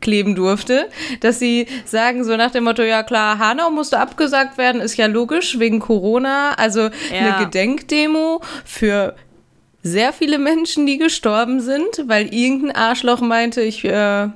[0.00, 0.88] kleben durfte,
[1.20, 5.06] dass sie sagen so nach dem Motto, ja klar, Hanau musste abgesagt werden, ist ja
[5.06, 6.90] logisch, wegen Corona, also ja.
[7.10, 9.14] eine Gedenkdemo für
[9.82, 14.28] sehr viele Menschen, die gestorben sind, weil irgendein Arschloch meinte, ich äh,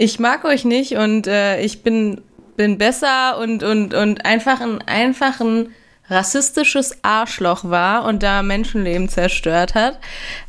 [0.00, 2.22] ich mag euch nicht und äh, ich bin,
[2.56, 5.74] bin besser und, und, und einfach ein, einfach ein
[6.08, 9.98] rassistisches Arschloch war und da Menschenleben zerstört hat,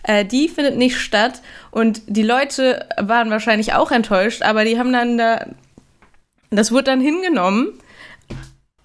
[0.03, 1.41] äh, die findet nicht statt.
[1.69, 5.45] Und die Leute waren wahrscheinlich auch enttäuscht, aber die haben dann da,
[6.49, 7.73] das wurde dann hingenommen.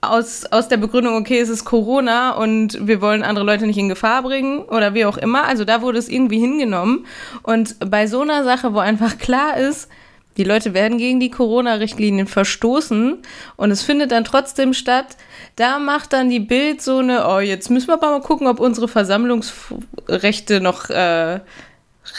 [0.00, 3.88] Aus, aus der Begründung, okay, es ist Corona und wir wollen andere Leute nicht in
[3.88, 5.44] Gefahr bringen oder wie auch immer.
[5.44, 7.06] Also da wurde es irgendwie hingenommen.
[7.44, 9.88] Und bei so einer Sache, wo einfach klar ist,
[10.36, 13.18] die Leute werden gegen die Corona-Richtlinien verstoßen
[13.56, 15.16] und es findet dann trotzdem statt.
[15.56, 18.60] Da macht dann die Bild so eine, oh, jetzt müssen wir aber mal gucken, ob
[18.60, 21.40] unsere Versammlungsrechte noch äh,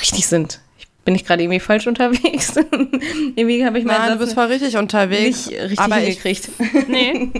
[0.01, 0.59] richtig sind.
[1.05, 2.55] bin ich gerade irgendwie falsch unterwegs?
[3.35, 5.47] irgendwie habe ich meinen Nein, du bist voll richtig unterwegs.
[5.47, 6.49] Nicht richtig aber hingekriegt.
[6.57, 7.31] Ich, nee.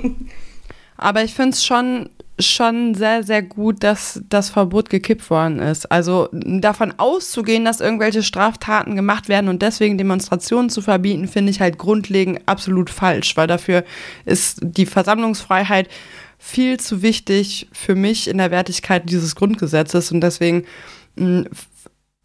[0.98, 2.10] aber ich finde es schon
[2.40, 5.92] schon sehr, sehr gut, dass das Verbot gekippt worden ist.
[5.92, 11.62] Also davon auszugehen, dass irgendwelche Straftaten gemacht werden und deswegen Demonstrationen zu verbieten, finde ich
[11.62, 13.84] halt grundlegend absolut falsch, weil dafür
[14.26, 15.90] ist die Versammlungsfreiheit
[16.38, 20.66] viel zu wichtig für mich in der Wertigkeit dieses Grundgesetzes und deswegen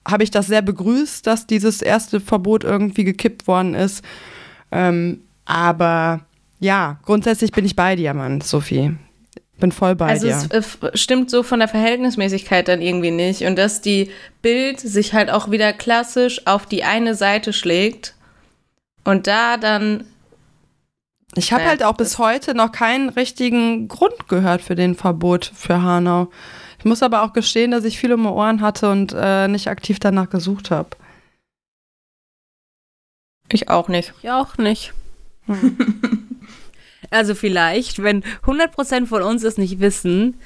[0.06, 4.04] habe ich das sehr begrüßt, dass dieses erste Verbot irgendwie gekippt worden ist.
[4.70, 6.20] Ähm, aber
[6.60, 8.94] ja, grundsätzlich bin ich bei dir, Mann, Sophie
[9.62, 10.34] bin voll bei also dir.
[10.34, 13.44] Also es äh, stimmt so von der Verhältnismäßigkeit dann irgendwie nicht.
[13.44, 14.10] Und dass die
[14.42, 18.14] Bild sich halt auch wieder klassisch auf die eine Seite schlägt
[19.04, 20.04] und da dann.
[21.34, 25.80] Ich habe halt auch bis heute noch keinen richtigen Grund gehört für den Verbot für
[25.80, 26.28] Hanau.
[26.78, 29.68] Ich muss aber auch gestehen, dass ich viel um die Ohren hatte und äh, nicht
[29.68, 30.90] aktiv danach gesucht habe.
[33.50, 34.12] Ich auch nicht.
[34.22, 34.92] Ich auch nicht.
[35.46, 36.18] Hm.
[37.12, 40.40] Also vielleicht, wenn 100% von uns es nicht wissen,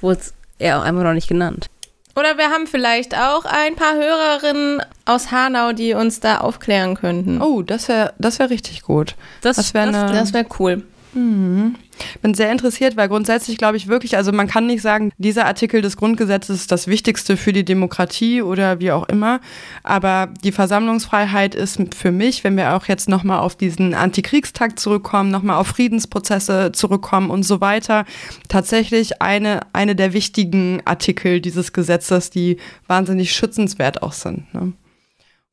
[0.00, 1.68] wurde es eher auch einfach noch nicht genannt.
[2.14, 7.40] Oder wir haben vielleicht auch ein paar Hörerinnen aus Hanau, die uns da aufklären könnten.
[7.40, 9.16] Oh, das wäre das wär richtig gut.
[9.40, 10.82] Das, das wäre wär cool.
[11.14, 11.76] Mhm.
[12.20, 15.82] Bin sehr interessiert, weil grundsätzlich glaube ich wirklich, also man kann nicht sagen, dieser Artikel
[15.82, 19.40] des Grundgesetzes ist das Wichtigste für die Demokratie oder wie auch immer.
[19.82, 25.30] Aber die Versammlungsfreiheit ist für mich, wenn wir auch jetzt nochmal auf diesen Antikriegstag zurückkommen,
[25.30, 28.04] nochmal auf Friedensprozesse zurückkommen und so weiter,
[28.48, 34.52] tatsächlich eine, eine der wichtigen Artikel dieses Gesetzes, die wahnsinnig schützenswert auch sind.
[34.54, 34.72] Ne?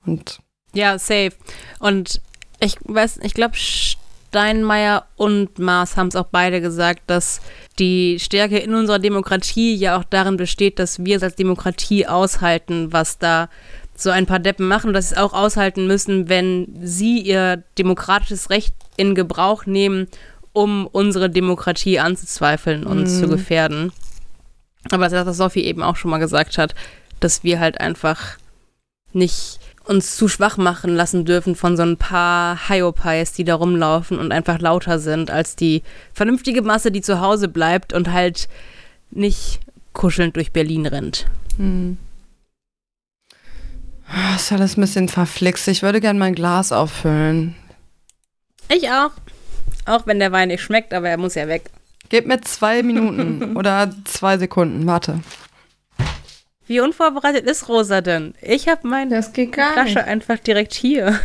[0.06, 0.40] Und
[0.74, 1.32] ja, safe.
[1.80, 2.22] Und
[2.60, 3.56] ich weiß, ich glaube,
[4.30, 7.42] Steinmeier und Maas haben es auch beide gesagt, dass
[7.80, 12.94] die Stärke in unserer Demokratie ja auch darin besteht, dass wir es als Demokratie aushalten,
[12.94, 13.50] was da
[13.96, 17.64] so ein paar Deppen machen und dass sie es auch aushalten müssen, wenn sie ihr
[17.78, 20.08] demokratisches Recht in Gebrauch nehmen,
[20.54, 23.08] um unsere Demokratie anzuzweifeln und mhm.
[23.08, 23.92] zu gefährden.
[24.92, 26.76] Aber das, was Sophie eben auch schon mal gesagt hat,
[27.20, 28.38] dass wir halt einfach
[29.12, 29.60] nicht
[29.90, 34.32] uns zu schwach machen lassen dürfen von so ein paar Hyopies, die da rumlaufen und
[34.32, 35.82] einfach lauter sind als die
[36.14, 38.48] vernünftige Masse, die zu Hause bleibt und halt
[39.10, 39.60] nicht
[39.94, 41.26] kuschelnd durch Berlin rennt.
[41.58, 41.98] Hm.
[44.34, 45.68] Das ist alles ein bisschen verflixt.
[45.68, 47.56] Ich würde gerne mein Glas auffüllen.
[48.70, 49.12] Ich auch.
[49.86, 51.70] Auch wenn der Wein nicht schmeckt, aber er muss ja weg.
[52.10, 54.86] Gib mir zwei Minuten oder zwei Sekunden.
[54.86, 55.22] Warte.
[56.70, 58.36] Wie unvorbereitet ist Rosa denn?
[58.44, 60.04] Ich habe meine das geht gar Flasche nicht.
[60.08, 61.20] einfach direkt hier.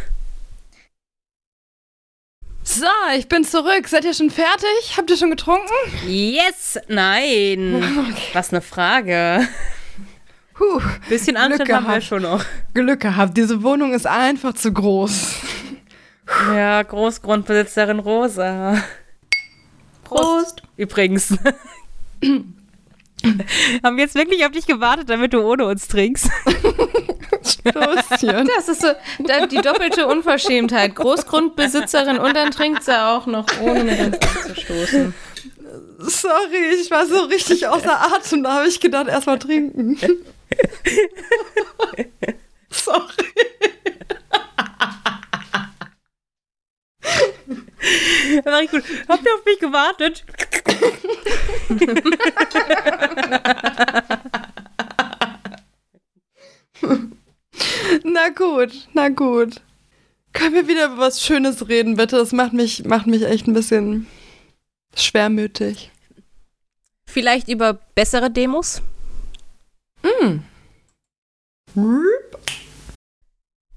[2.63, 3.87] So, ich bin zurück.
[3.87, 4.95] Seid ihr schon fertig?
[4.97, 5.69] Habt ihr schon getrunken?
[6.07, 6.79] Yes!
[6.89, 7.75] Nein!
[8.11, 8.31] Okay.
[8.33, 9.47] Was eine Frage.
[10.55, 10.81] Puh,
[11.11, 12.43] Bisschen Antritt haben wir schon noch.
[12.73, 13.37] Glück gehabt.
[13.37, 15.35] Diese Wohnung ist einfach zu groß.
[16.55, 18.83] Ja, Großgrundbesitzerin Rosa.
[20.05, 20.23] Prost.
[20.23, 20.63] Prost.
[20.79, 21.37] Übrigens.
[23.83, 26.29] Haben wir jetzt wirklich auf dich gewartet, damit du ohne uns trinkst?
[27.43, 28.49] Stößchen.
[28.57, 28.89] Das ist so
[29.51, 30.95] die doppelte Unverschämtheit.
[30.95, 35.15] Großgrundbesitzerin und dann trinkt sie auch noch, ohne mit uns anzustoßen.
[35.99, 38.43] Sorry, ich war so richtig außer Atem.
[38.43, 39.99] Da habe ich gedacht, erstmal trinken.
[42.71, 43.03] Sorry.
[48.45, 48.85] War richtig gut.
[49.09, 50.25] Habt ihr auf mich gewartet?
[58.05, 59.61] na gut, na gut.
[60.33, 62.17] Können wir wieder über was Schönes reden, bitte?
[62.17, 64.09] Das macht mich, macht mich echt ein bisschen
[64.97, 65.91] schwermütig.
[67.07, 68.83] Vielleicht über bessere Demos?
[70.03, 70.41] Mm.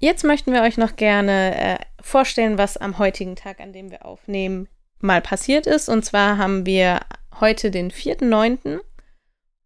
[0.00, 4.04] Jetzt möchten wir euch noch gerne äh, vorstellen, was am heutigen Tag, an dem wir
[4.04, 4.68] aufnehmen,
[5.00, 5.88] mal passiert ist.
[5.88, 7.00] Und zwar haben wir
[7.40, 8.80] heute den 4.9.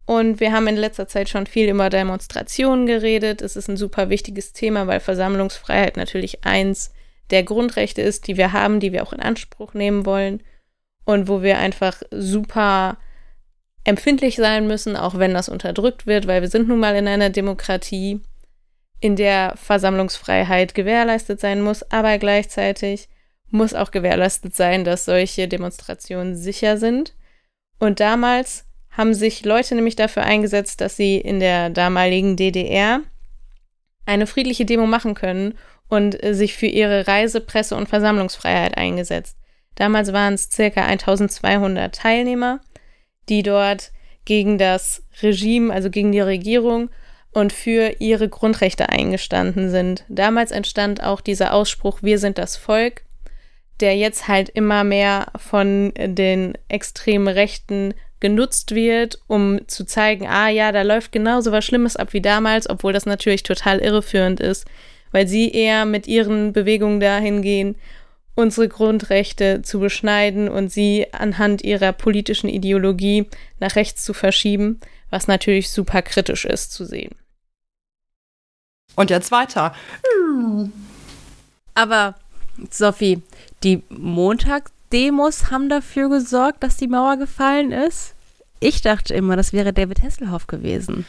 [0.05, 3.41] Und wir haben in letzter Zeit schon viel über Demonstrationen geredet.
[3.41, 6.93] Es ist ein super wichtiges Thema, weil Versammlungsfreiheit natürlich eins
[7.29, 10.43] der Grundrechte ist, die wir haben, die wir auch in Anspruch nehmen wollen.
[11.05, 12.97] Und wo wir einfach super
[13.83, 17.29] empfindlich sein müssen, auch wenn das unterdrückt wird, weil wir sind nun mal in einer
[17.29, 18.21] Demokratie
[18.99, 23.09] in der Versammlungsfreiheit gewährleistet sein muss, aber gleichzeitig
[23.53, 27.13] muss auch gewährleistet sein, dass solche Demonstrationen sicher sind.
[27.79, 33.01] Und damals haben sich Leute nämlich dafür eingesetzt, dass sie in der damaligen DDR
[34.05, 35.53] eine friedliche Demo machen können
[35.87, 39.37] und sich für ihre Reise-, Presse- und Versammlungsfreiheit eingesetzt.
[39.75, 42.59] Damals waren es circa 1200 Teilnehmer,
[43.29, 43.91] die dort
[44.25, 46.89] gegen das Regime, also gegen die Regierung
[47.31, 50.05] und für ihre Grundrechte eingestanden sind.
[50.07, 53.03] Damals entstand auch dieser Ausspruch, wir sind das Volk,
[53.79, 60.47] der jetzt halt immer mehr von den extremen Rechten genutzt wird, um zu zeigen, ah
[60.47, 64.65] ja, da läuft genauso was Schlimmes ab wie damals, obwohl das natürlich total irreführend ist,
[65.11, 67.75] weil sie eher mit ihren Bewegungen dahin gehen,
[68.35, 75.27] unsere Grundrechte zu beschneiden und sie anhand ihrer politischen Ideologie nach rechts zu verschieben, was
[75.27, 77.15] natürlich super kritisch ist zu sehen.
[78.95, 79.75] Und jetzt weiter.
[81.73, 82.15] Aber,
[82.69, 83.21] Sophie,
[83.63, 88.15] die Montagsdemos haben dafür gesorgt, dass die Mauer gefallen ist?
[88.65, 91.05] Ich dachte immer, das wäre David Hasselhoff gewesen.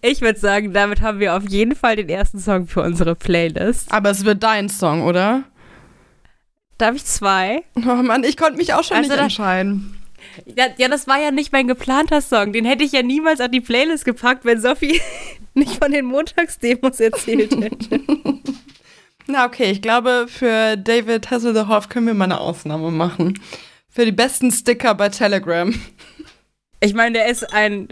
[0.00, 3.92] ich würde sagen, damit haben wir auf jeden Fall den ersten Song für unsere Playlist.
[3.92, 5.44] Aber es wird dein Song, oder?
[6.78, 7.62] Darf ich zwei?
[7.76, 10.01] Oh Mann, ich konnte mich auch schon also nicht entscheiden.
[10.56, 12.52] Ja, das war ja nicht mein geplanter Song.
[12.52, 15.00] Den hätte ich ja niemals auf die Playlist gepackt, wenn Sophie
[15.54, 18.00] nicht von den Montagsdemos erzählt hätte.
[19.26, 23.40] Na, okay, ich glaube, für David Hasselhoff können wir mal eine Ausnahme machen.
[23.88, 25.72] Für die besten Sticker bei Telegram.
[26.80, 27.88] Ich meine, der ist ein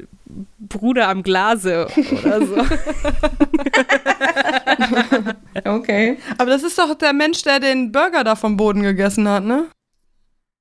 [0.59, 1.87] Bruder am Glase
[2.25, 2.57] oder so.
[5.71, 6.19] okay.
[6.39, 9.67] Aber das ist doch der Mensch, der den Burger da vom Boden gegessen hat, ne?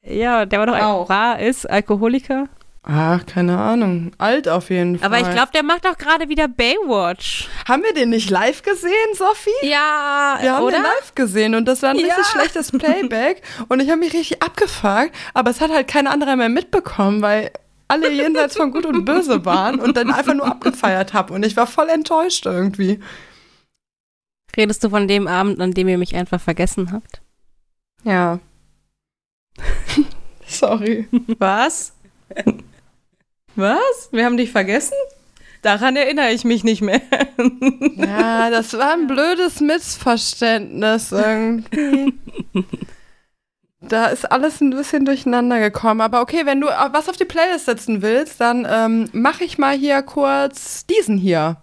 [0.09, 1.09] Ja, der war doch Auch.
[1.09, 2.47] war, ist Alkoholiker.
[2.83, 4.13] Ach, keine Ahnung.
[4.17, 5.05] Alt auf jeden Fall.
[5.05, 7.47] Aber ich glaube, der macht doch gerade wieder Baywatch.
[7.67, 9.51] Haben wir den nicht live gesehen, Sophie?
[9.67, 10.77] Ja, Wir haben oder?
[10.77, 12.05] den live gesehen und das war ein Ja.
[12.05, 16.35] richtig schlechtes Playback und ich habe mich richtig abgefragt, aber es hat halt kein anderer
[16.35, 17.51] mehr mitbekommen, weil
[17.89, 21.57] alle jenseits von Gut und Böse waren und dann einfach nur abgefeiert haben und ich
[21.57, 22.99] war voll enttäuscht irgendwie.
[24.55, 27.21] Redest du von dem Abend, an dem ihr mich einfach vergessen habt?
[28.03, 28.39] Ja.
[30.47, 31.07] Sorry.
[31.37, 31.93] Was?
[33.55, 34.09] Was?
[34.11, 34.95] Wir haben dich vergessen?
[35.61, 37.01] Daran erinnere ich mich nicht mehr.
[37.95, 42.13] Ja, das war ein blödes Missverständnis irgendwie.
[43.81, 46.01] Da ist alles ein bisschen durcheinander gekommen.
[46.01, 49.77] Aber okay, wenn du was auf die Playlist setzen willst, dann ähm, mache ich mal
[49.77, 51.57] hier kurz diesen hier.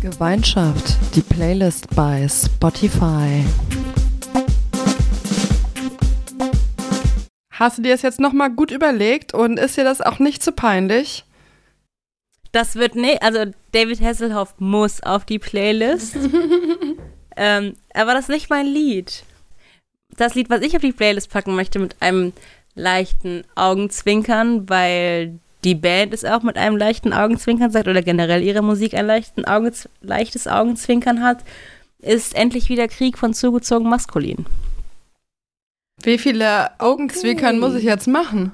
[0.00, 3.44] Gemeinschaft, die Playlist bei Spotify.
[7.58, 10.52] Hast du dir das jetzt nochmal gut überlegt und ist dir das auch nicht zu
[10.52, 11.24] peinlich?
[12.52, 16.16] Das wird, nee, also David Hasselhoff muss auf die Playlist.
[17.36, 19.24] ähm, aber das ist nicht mein Lied.
[20.18, 22.34] Das Lied, was ich auf die Playlist packen möchte, mit einem
[22.74, 28.62] leichten Augenzwinkern, weil die Band es auch mit einem leichten Augenzwinkern sagt oder generell ihre
[28.62, 31.38] Musik ein leichten Augen, leichtes Augenzwinkern hat,
[32.00, 34.44] ist endlich wieder Krieg von zugezogen maskulin.
[36.02, 38.52] Wie viele Augenzwinkern muss ich jetzt machen?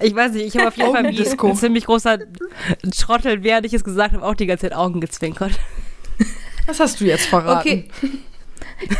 [0.00, 2.18] Ich weiß nicht, ich habe auf jeden Fall wie ein ziemlich großer
[2.96, 5.52] Trottel, während ich es gesagt habe, auch die ganze Zeit Augen gezwinkert.
[6.66, 7.68] Was hast du jetzt verraten?
[7.68, 7.88] Okay.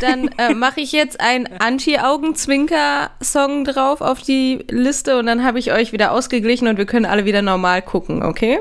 [0.00, 5.72] Dann äh, mache ich jetzt einen Anti-Augenzwinker-Song drauf auf die Liste und dann habe ich
[5.72, 8.58] euch wieder ausgeglichen und wir können alle wieder normal gucken, okay?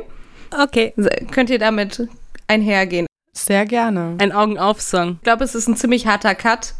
[0.57, 0.93] Okay.
[0.95, 2.07] So, könnt ihr damit
[2.47, 3.05] einhergehen?
[3.33, 4.15] Sehr gerne.
[4.19, 5.17] Ein Augen-auf-Song.
[5.17, 6.75] Ich glaube, es ist ein ziemlich harter Cut,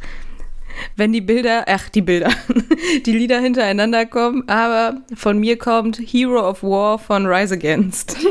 [0.95, 2.31] wenn die Bilder, ach, die Bilder,
[3.05, 8.17] die Lieder hintereinander kommen, aber von mir kommt Hero of War von Rise Against.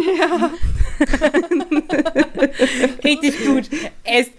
[3.04, 3.68] Richtig gut.
[4.04, 4.32] Erst,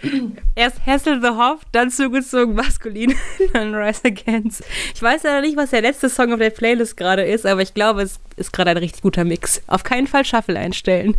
[0.55, 3.15] erst Hassel the Hoff, dann zugezogen maskulin,
[3.53, 4.63] dann Rise Against.
[4.93, 7.73] Ich weiß ja nicht, was der letzte Song auf der Playlist gerade ist, aber ich
[7.73, 9.61] glaube, es ist gerade ein richtig guter Mix.
[9.67, 11.15] Auf keinen Fall Shuffle einstellen.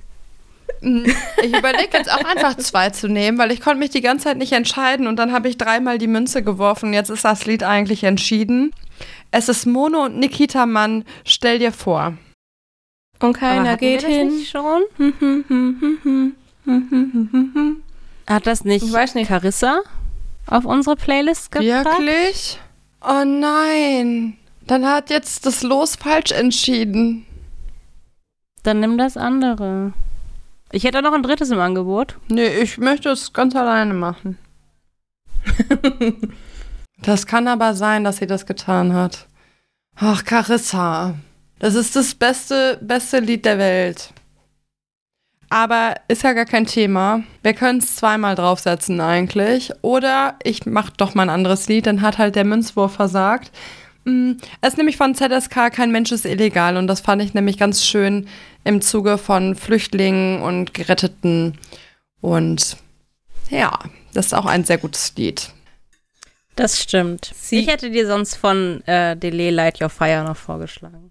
[0.80, 4.38] Ich überlege jetzt auch einfach zwei zu nehmen, weil ich konnte mich die ganze Zeit
[4.38, 6.92] nicht entscheiden und dann habe ich dreimal die Münze geworfen.
[6.92, 8.72] Jetzt ist das Lied eigentlich entschieden.
[9.30, 11.04] Es ist Mono und Nikita Mann.
[11.24, 12.14] Stell dir vor.
[13.20, 14.28] Und keiner geht wir das hin.
[14.28, 14.82] Nicht schon?
[18.26, 19.28] Hat das nicht, Ich weiß nicht.
[19.28, 19.82] Carissa
[20.46, 21.98] auf unsere Playlist gepackt?
[21.98, 22.58] Wirklich?
[23.02, 24.36] Oh nein.
[24.66, 27.26] Dann hat jetzt das Los falsch entschieden.
[28.62, 29.92] Dann nimm das andere.
[30.72, 32.16] Ich hätte auch noch ein drittes im Angebot.
[32.28, 34.38] Nee, ich möchte es ganz alleine machen.
[37.02, 39.26] das kann aber sein, dass sie das getan hat.
[39.96, 41.14] Ach, Carissa.
[41.58, 44.12] Das ist das beste, beste Lied der Welt.
[45.50, 47.24] Aber ist ja gar kein Thema.
[47.42, 49.72] Wir können es zweimal draufsetzen eigentlich.
[49.82, 53.50] Oder ich mache doch mal ein anderes Lied, dann hat halt der Münzwurf versagt.
[54.04, 57.58] Mm, Es ist nämlich von ZSK Kein Mensch ist illegal und das fand ich nämlich
[57.58, 58.28] ganz schön
[58.64, 61.58] im Zuge von Flüchtlingen und Geretteten.
[62.20, 62.76] Und
[63.48, 63.78] ja,
[64.12, 65.50] das ist auch ein sehr gutes Lied.
[66.56, 67.32] Das stimmt.
[67.34, 71.10] Sie- ich hätte dir sonst von äh, Delay Light Your Fire noch vorgeschlagen.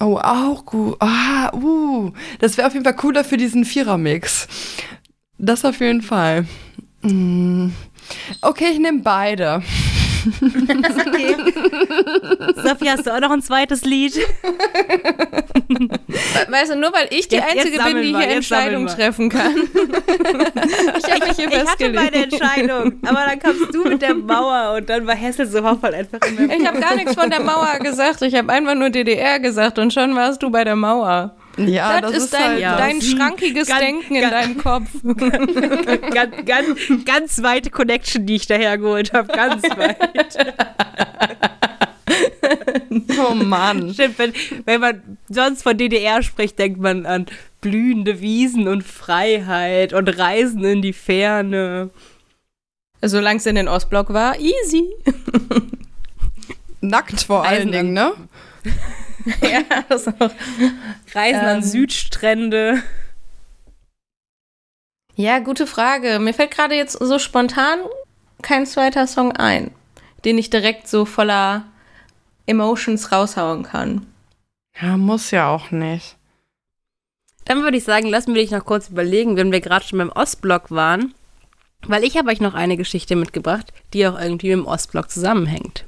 [0.00, 0.96] Oh, auch gut.
[1.00, 2.12] Ah, uh.
[2.38, 4.46] Das wäre auf jeden Fall cooler für diesen Vierer-Mix.
[5.38, 6.46] Das auf jeden Fall.
[7.02, 7.70] Mm.
[8.42, 9.62] Okay, ich nehme beide.
[10.40, 11.36] Okay.
[12.62, 14.14] Sophie, hast du auch noch ein zweites Lied?
[16.48, 18.50] Weißt du, nur weil ich die Jetzt- jetzt Einzige bin, sammeln die wir, hier jetzt
[18.50, 18.86] wir.
[18.86, 19.54] treffen kann.
[20.98, 24.76] ich habe mich hier Ich hatte meine Entscheidung, aber dann kamst du mit der Mauer
[24.78, 27.40] und dann war Hessel so Hoffmann einfach in meinem Ich habe gar nichts von der
[27.40, 28.22] Mauer gesagt.
[28.22, 31.34] Ich habe einfach nur DDR gesagt und schon warst du bei der Mauer.
[31.58, 34.86] Ja, das, ist dein, halt dein schrankiges ganz- Denken in ganz- deinem Kopf.
[36.14, 39.26] ganz, ganz, ganz weite Connection, die ich dahergeholt habe.
[39.32, 39.98] Ganz weit.
[43.18, 43.90] Oh Mann.
[43.94, 44.32] Stimmt, wenn,
[44.64, 47.26] wenn man sonst von DDR spricht, denkt man an
[47.60, 51.90] blühende Wiesen und Freiheit und Reisen in die Ferne.
[53.02, 54.88] Solange es in den Ostblock war, easy.
[56.80, 58.12] Nackt vor allen Dingen, ne?
[59.42, 60.30] ja, das auch.
[61.14, 61.62] Reisen an Ähm.
[61.62, 62.82] Südstrände.
[65.14, 66.18] ja, gute Frage.
[66.18, 67.80] Mir fällt gerade jetzt so spontan
[68.42, 69.72] kein zweiter Song ein,
[70.24, 71.64] den ich direkt so voller
[72.48, 74.06] Emotions raushauen kann.
[74.80, 76.16] Ja, muss ja auch nicht.
[77.44, 80.10] Dann würde ich sagen, lassen wir dich noch kurz überlegen, wenn wir gerade schon beim
[80.10, 81.14] Ostblock waren.
[81.86, 85.84] Weil ich habe euch noch eine Geschichte mitgebracht, die auch irgendwie mit dem Ostblock zusammenhängt.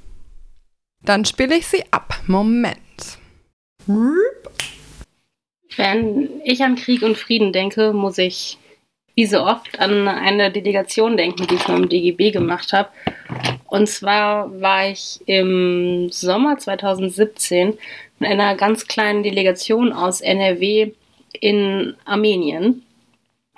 [1.02, 2.14] Dann spiele ich sie ab.
[2.26, 2.78] Moment.
[5.76, 8.58] Wenn ich an Krieg und Frieden denke, muss ich
[9.14, 12.88] wie so oft an eine Delegation denken, die ich im DGB gemacht habe.
[13.66, 17.78] Und zwar war ich im Sommer 2017
[18.18, 20.92] mit einer ganz kleinen Delegation aus NRW
[21.40, 22.82] in Armenien,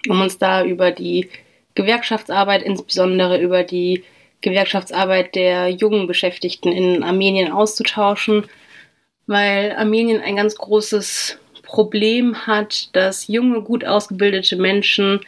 [0.09, 1.29] um uns da über die
[1.75, 4.05] Gewerkschaftsarbeit, insbesondere über die
[4.43, 8.45] Gewerkschaftsarbeit der jungen Beschäftigten in Armenien auszutauschen,
[9.27, 15.21] weil Armenien ein ganz großes Problem hat, dass junge, gut ausgebildete Menschen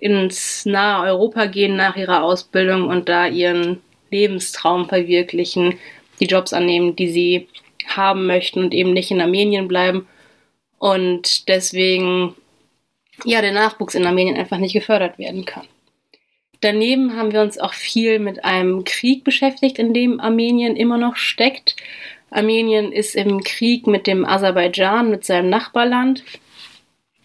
[0.00, 3.80] ins nahe Europa gehen nach ihrer Ausbildung und da ihren
[4.10, 5.78] Lebenstraum verwirklichen,
[6.18, 7.48] die Jobs annehmen, die sie
[7.86, 10.06] haben möchten und eben nicht in Armenien bleiben.
[10.78, 12.34] Und deswegen
[13.24, 15.66] ja der Nachwuchs in Armenien einfach nicht gefördert werden kann.
[16.60, 21.16] Daneben haben wir uns auch viel mit einem Krieg beschäftigt, in dem Armenien immer noch
[21.16, 21.76] steckt.
[22.30, 26.22] Armenien ist im Krieg mit dem Aserbaidschan, mit seinem Nachbarland.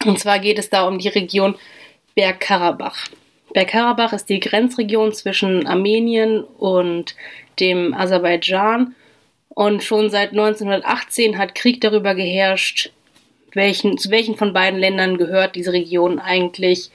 [0.04, 1.54] Und zwar geht es da um die Region
[2.16, 3.08] Bergkarabach.
[3.52, 7.14] Bergkarabach ist die Grenzregion zwischen Armenien und
[7.60, 8.94] dem Aserbaidschan.
[9.50, 12.90] Und schon seit 1918 hat Krieg darüber geherrscht,
[13.52, 16.90] welchen, zu welchen von beiden Ländern gehört diese Region eigentlich.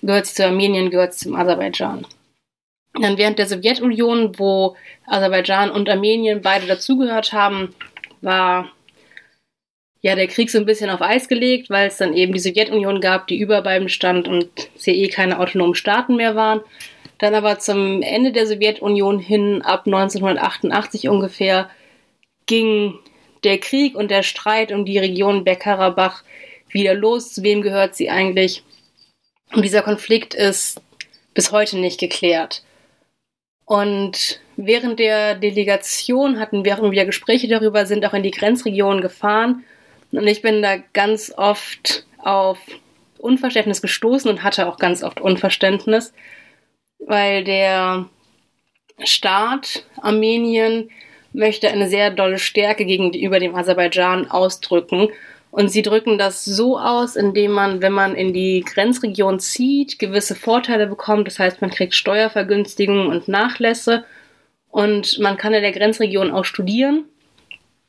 [0.00, 2.06] Gehört sie zu Armenien, gehört sie zum Aserbaidschan.
[3.00, 4.76] Dann während der Sowjetunion, wo
[5.06, 7.74] Aserbaidschan und Armenien beide dazugehört haben,
[8.22, 8.70] war
[10.02, 13.00] ja der Krieg so ein bisschen auf Eis gelegt, weil es dann eben die Sowjetunion
[13.00, 16.60] gab, die über beiden stand und sie eh keine autonomen Staaten mehr waren.
[17.18, 21.70] Dann aber zum Ende der Sowjetunion hin, ab 1988 ungefähr,
[22.46, 22.98] ging
[23.44, 26.24] der Krieg und der Streit um die Region Bergkarabach
[26.68, 27.32] wieder los.
[27.32, 28.64] Zu wem gehört sie eigentlich?
[29.52, 30.80] Und dieser Konflikt ist
[31.32, 32.64] bis heute nicht geklärt.
[33.66, 39.00] Und während der Delegation hatten wir auch wieder Gespräche darüber, sind auch in die Grenzregion
[39.00, 39.64] gefahren.
[40.12, 42.58] Und ich bin da ganz oft auf
[43.18, 46.12] Unverständnis gestoßen und hatte auch ganz oft Unverständnis,
[46.98, 48.08] weil der
[49.04, 50.90] Staat Armenien
[51.32, 55.08] möchte eine sehr dolle Stärke gegenüber dem Aserbaidschan ausdrücken.
[55.50, 60.34] Und sie drücken das so aus, indem man, wenn man in die Grenzregion zieht, gewisse
[60.34, 61.26] Vorteile bekommt.
[61.26, 64.04] Das heißt, man kriegt Steuervergünstigungen und Nachlässe.
[64.70, 67.04] Und man kann in der Grenzregion auch studieren.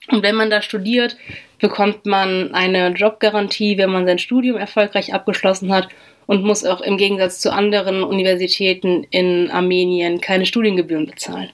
[0.09, 1.17] Und wenn man da studiert,
[1.59, 5.87] bekommt man eine Jobgarantie, wenn man sein Studium erfolgreich abgeschlossen hat
[6.25, 11.51] und muss auch im Gegensatz zu anderen Universitäten in Armenien keine Studiengebühren bezahlen.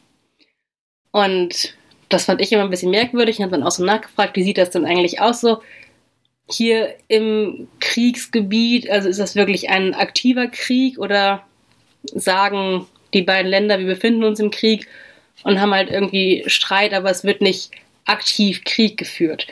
[1.12, 1.76] Und
[2.10, 4.58] das fand ich immer ein bisschen merkwürdig und habe dann auch so nachgefragt, wie sieht
[4.58, 5.62] das denn eigentlich aus so
[6.50, 8.89] hier im Kriegsgebiet?
[8.89, 11.43] Also ist das wirklich ein aktiver Krieg oder
[12.04, 14.88] sagen die beiden Länder, wir befinden uns im Krieg
[15.43, 17.72] und haben halt irgendwie Streit, aber es wird nicht
[18.10, 19.47] aktiv Krieg geführt.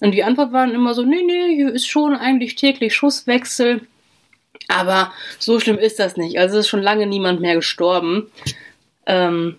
[0.00, 3.82] Und die Antwort waren immer so, nee, nee, hier ist schon eigentlich täglich Schusswechsel.
[4.68, 6.38] Aber so schlimm ist das nicht.
[6.38, 8.30] Also ist schon lange niemand mehr gestorben.
[9.06, 9.58] Ähm,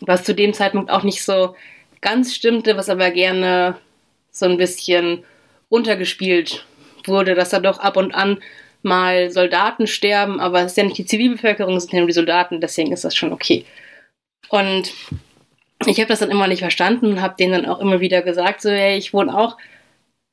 [0.00, 1.54] was zu dem Zeitpunkt auch nicht so
[2.00, 3.76] ganz stimmte, was aber gerne
[4.30, 5.24] so ein bisschen
[5.68, 6.66] untergespielt
[7.06, 8.42] wurde, dass da doch ab und an
[8.82, 12.12] mal Soldaten sterben, aber es ist ja nicht die Zivilbevölkerung, es sind ja nur die
[12.12, 13.64] Soldaten, deswegen ist das schon okay.
[14.50, 14.92] Und
[15.86, 18.62] ich habe das dann immer nicht verstanden und habe denen dann auch immer wieder gesagt,
[18.62, 19.56] so, hey, ich wohne auch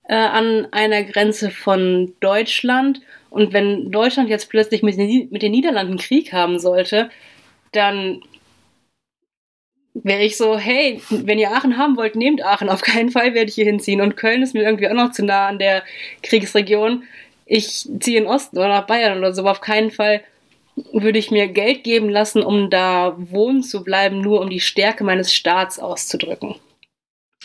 [0.04, 5.54] äh, an einer Grenze von Deutschland und wenn Deutschland jetzt plötzlich mit den, mit den
[5.54, 7.10] Niederlanden Krieg haben sollte,
[7.72, 8.22] dann
[9.94, 12.70] wäre ich so, hey, wenn ihr Aachen haben wollt, nehmt Aachen.
[12.70, 14.02] Auf keinen Fall werde ich hier hinziehen.
[14.02, 15.84] Und Köln ist mir irgendwie auch noch zu nah an der
[16.24, 17.04] Kriegsregion.
[17.46, 19.42] Ich ziehe in Osten oder nach Bayern oder so.
[19.42, 20.22] Aber auf keinen Fall
[20.76, 25.04] würde ich mir Geld geben lassen, um da wohnen zu bleiben, nur um die Stärke
[25.04, 26.56] meines Staats auszudrücken.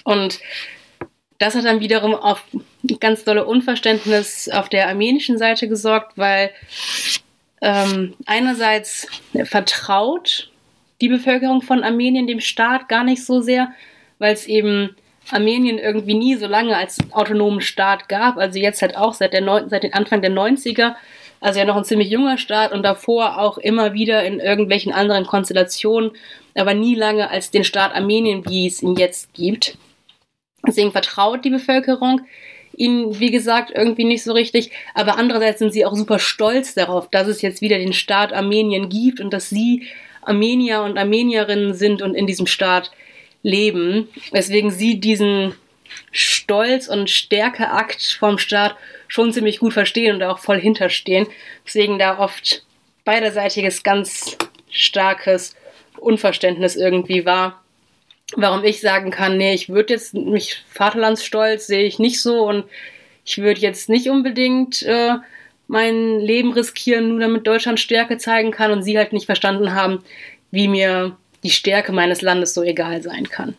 [0.04, 0.40] Und
[1.38, 2.44] das hat dann wiederum auf
[3.00, 6.50] ganz dolle Unverständnis auf der armenischen Seite gesorgt, weil
[7.60, 9.08] ähm, einerseits
[9.44, 10.50] vertraut
[11.00, 13.72] die Bevölkerung von Armenien dem Staat gar nicht so sehr,
[14.18, 14.96] weil es eben
[15.30, 18.38] Armenien irgendwie nie so lange als autonomen Staat gab.
[18.38, 20.94] Also jetzt halt auch seit, der seit den Anfang der 90er.
[21.40, 25.26] Also ja noch ein ziemlich junger Staat und davor auch immer wieder in irgendwelchen anderen
[25.26, 26.12] Konstellationen,
[26.54, 29.76] aber nie lange als den Staat Armenien, wie es ihn jetzt gibt.
[30.66, 32.22] Deswegen vertraut die Bevölkerung
[32.76, 34.70] ihnen, wie gesagt, irgendwie nicht so richtig.
[34.94, 38.88] Aber andererseits sind sie auch super stolz darauf, dass es jetzt wieder den Staat Armenien
[38.88, 39.86] gibt und dass sie
[40.22, 42.90] Armenier und Armenierinnen sind und in diesem Staat
[43.42, 45.54] leben, weswegen sie diesen
[46.10, 48.76] Stolz und Stärkeakt vom Staat
[49.08, 51.26] schon ziemlich gut verstehen und auch voll hinterstehen.
[51.66, 52.64] Deswegen da oft
[53.04, 54.36] beiderseitiges ganz
[54.70, 55.56] starkes
[55.98, 57.62] Unverständnis irgendwie war.
[58.34, 62.64] Warum ich sagen kann, nee, ich würde jetzt mich Vaterlandsstolz sehe ich nicht so und
[63.24, 65.14] ich würde jetzt nicht unbedingt äh,
[65.68, 70.02] mein Leben riskieren, nur damit Deutschland Stärke zeigen kann und sie halt nicht verstanden haben,
[70.50, 73.56] wie mir die Stärke meines Landes so egal sein kann.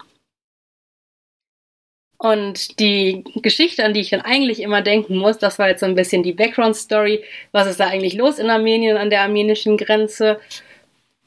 [2.17, 5.85] Und die Geschichte, an die ich dann eigentlich immer denken muss, das war jetzt so
[5.85, 10.39] ein bisschen die Background-Story, was ist da eigentlich los in Armenien an der armenischen Grenze,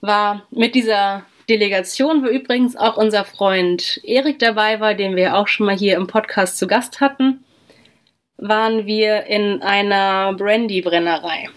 [0.01, 5.47] war mit dieser Delegation, wo übrigens auch unser Freund Erik dabei war, den wir auch
[5.47, 7.45] schon mal hier im Podcast zu Gast hatten,
[8.37, 11.49] waren wir in einer Brandy-Brennerei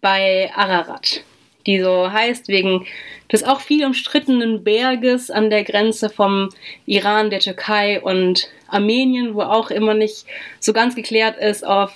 [0.00, 1.22] bei Ararat,
[1.66, 2.86] die so heißt wegen
[3.30, 6.48] des auch viel umstrittenen Berges an der Grenze vom
[6.86, 10.24] Iran, der Türkei und Armenien, wo auch immer nicht
[10.58, 11.92] so ganz geklärt ist, auf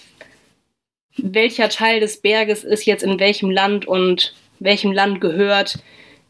[1.17, 5.79] welcher Teil des Berges ist jetzt in welchem Land und welchem Land gehört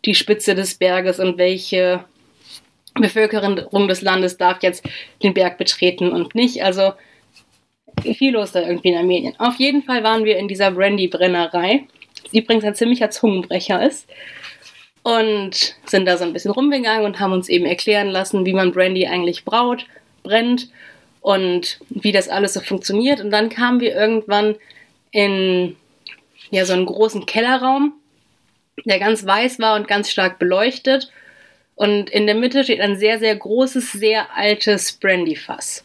[0.05, 2.05] die Spitze des Berges und welche
[2.95, 4.85] Bevölkerung des Landes darf jetzt
[5.22, 6.62] den Berg betreten und nicht.
[6.62, 6.93] Also
[8.16, 9.35] viel los da irgendwie in Armenien.
[9.39, 11.87] Auf jeden Fall waren wir in dieser Brandy-Brennerei,
[12.35, 14.09] übrigens ein ziemlicher Zungenbrecher ist.
[15.03, 18.72] Und sind da so ein bisschen rumgegangen und haben uns eben erklären lassen, wie man
[18.72, 19.87] Brandy eigentlich braut,
[20.22, 20.70] brennt
[21.20, 23.20] und wie das alles so funktioniert.
[23.20, 24.57] Und dann kamen wir irgendwann
[25.11, 25.76] in
[26.51, 27.95] ja, so einen großen Kellerraum,
[28.85, 31.11] der ganz weiß war und ganz stark beleuchtet.
[31.74, 35.85] Und in der Mitte steht ein sehr, sehr großes, sehr altes Brandy-Fass.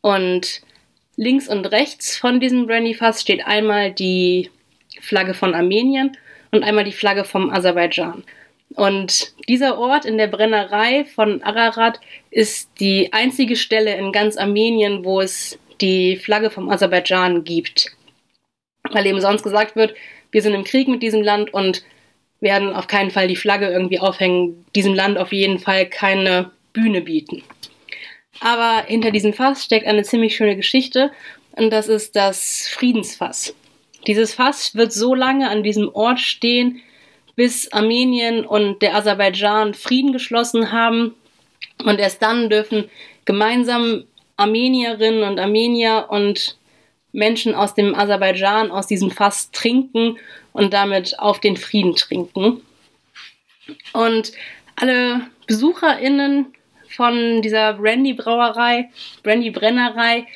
[0.00, 0.62] Und
[1.16, 4.50] links und rechts von diesem Brandy-Fass steht einmal die
[5.00, 6.16] Flagge von Armenien
[6.50, 8.24] und einmal die Flagge vom Aserbaidschan.
[8.74, 15.04] Und dieser Ort in der Brennerei von Ararat ist die einzige Stelle in ganz Armenien,
[15.04, 17.92] wo es die Flagge vom Aserbaidschan gibt.
[18.90, 19.94] Weil eben sonst gesagt wird,
[20.30, 21.84] wir sind im Krieg mit diesem Land und
[22.40, 27.02] werden auf keinen Fall die Flagge irgendwie aufhängen, diesem Land auf jeden Fall keine Bühne
[27.02, 27.42] bieten.
[28.40, 31.10] Aber hinter diesem Fass steckt eine ziemlich schöne Geschichte
[31.52, 33.54] und das ist das Friedensfass.
[34.06, 36.80] Dieses Fass wird so lange an diesem Ort stehen,
[37.36, 41.14] bis Armenien und der Aserbaidschan Frieden geschlossen haben.
[41.84, 42.90] Und erst dann dürfen
[43.24, 44.04] gemeinsam
[44.36, 46.56] Armenierinnen und Armenier und
[47.12, 50.18] Menschen aus dem Aserbaidschan aus diesem Fass trinken
[50.52, 52.62] und damit auf den Frieden trinken.
[53.92, 54.32] Und
[54.76, 56.46] alle BesucherInnen
[56.88, 58.90] von dieser Brandy-Brauerei,
[59.22, 60.26] Brandy-Brennerei,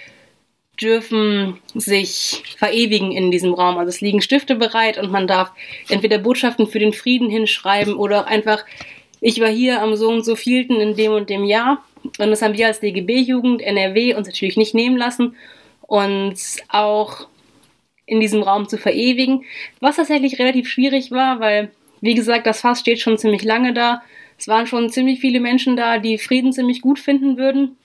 [0.81, 3.79] dürfen sich verewigen in diesem Raum.
[3.79, 5.53] Also es liegen Stifte bereit und man darf
[5.89, 8.65] entweder Botschaften für den Frieden hinschreiben oder auch einfach,
[9.21, 11.83] ich war hier am so und so vielten in dem und dem Jahr.
[12.19, 15.37] Und das haben wir als DGB-Jugend NRW uns natürlich nicht nehmen lassen,
[15.83, 17.29] uns auch
[18.07, 19.45] in diesem Raum zu verewigen,
[19.81, 21.71] was tatsächlich relativ schwierig war, weil,
[22.01, 24.03] wie gesagt, das Fass steht schon ziemlich lange da.
[24.39, 27.77] Es waren schon ziemlich viele Menschen da, die Frieden ziemlich gut finden würden.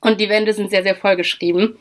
[0.00, 1.76] Und die Wände sind sehr, sehr vollgeschrieben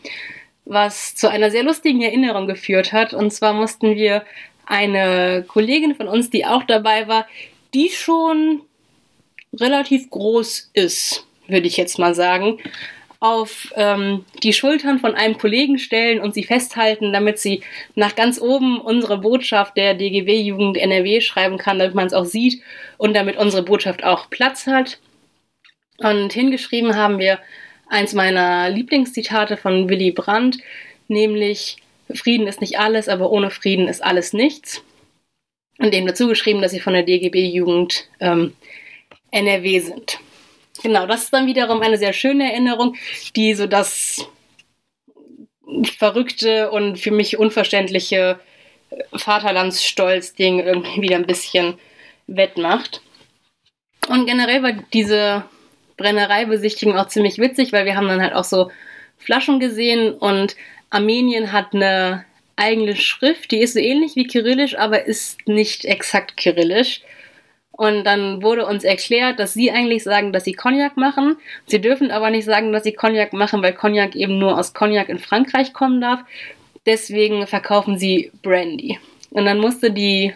[0.66, 3.14] was zu einer sehr lustigen Erinnerung geführt hat.
[3.14, 4.26] Und zwar mussten wir
[4.66, 7.28] eine Kollegin von uns, die auch dabei war,
[7.74, 8.62] die schon
[9.54, 12.58] relativ groß ist, würde ich jetzt mal sagen,
[13.20, 17.62] auf ähm, die Schultern von einem Kollegen stellen und sie festhalten, damit sie
[17.96, 22.62] nach ganz oben unsere Botschaft der DGW-Jugend NRW schreiben kann, damit man es auch sieht
[22.98, 25.00] und damit unsere Botschaft auch Platz hat.
[26.00, 27.40] Und hingeschrieben haben wir
[27.88, 30.58] eins meiner Lieblingszitate von Willy Brandt,
[31.08, 31.78] nämlich
[32.14, 34.82] Frieden ist nicht alles, aber ohne Frieden ist alles nichts.
[35.78, 38.54] Und dem dazu geschrieben, dass sie von der DGB-Jugend ähm,
[39.32, 40.20] NRW sind.
[40.82, 42.96] Genau, das ist dann wiederum eine sehr schöne Erinnerung,
[43.36, 44.28] die so das
[45.98, 48.40] verrückte und für mich unverständliche
[49.14, 51.78] Vaterlandsstolz-Ding irgendwie wieder ein bisschen
[52.28, 53.02] wettmacht.
[54.08, 55.46] Und generell war diese
[55.98, 58.72] Brennereibesichtigung auch ziemlich witzig, weil wir haben dann halt auch so
[59.18, 60.56] Flaschen gesehen und
[60.90, 62.26] Armenien hat eine
[62.56, 67.02] eigene Schrift, die ist so ähnlich wie Kyrillisch, aber ist nicht exakt Kyrillisch.
[67.72, 71.36] Und dann wurde uns erklärt, dass sie eigentlich sagen, dass sie Cognac machen.
[71.66, 75.10] Sie dürfen aber nicht sagen, dass sie Cognac machen, weil Cognac eben nur aus Cognac
[75.10, 76.22] in Frankreich kommen darf.
[76.86, 78.98] Deswegen verkaufen sie Brandy.
[79.32, 80.34] Und dann musste die,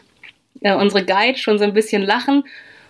[0.59, 2.43] äh, unsere Guide schon so ein bisschen lachen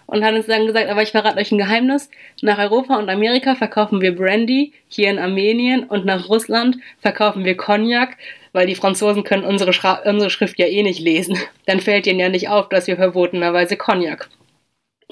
[0.09, 2.09] und hat uns dann gesagt, aber ich verrate euch ein Geheimnis.
[2.41, 7.55] Nach Europa und Amerika verkaufen wir Brandy, hier in Armenien und nach Russland verkaufen wir
[7.55, 8.17] Cognac,
[8.51, 11.37] weil die Franzosen können unsere, Schra unsere Schrift ja eh nicht lesen.
[11.67, 14.29] Dann fällt ihnen ja nicht auf, dass wir verbotenerweise Cognac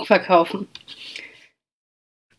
[0.03, 0.67] verkaufen.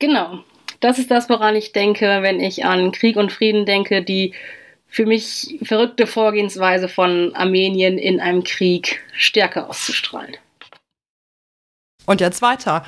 [0.01, 0.41] Genau.
[0.81, 4.35] Das ist das, woran ich denke, wenn ich an Krieg und Frieden denke, die
[4.87, 10.37] für mich verrückte Vorgehensweise von Armenien in einem Krieg Stärke auszustrahlen.
[12.09, 12.85] Und jetzt weiter.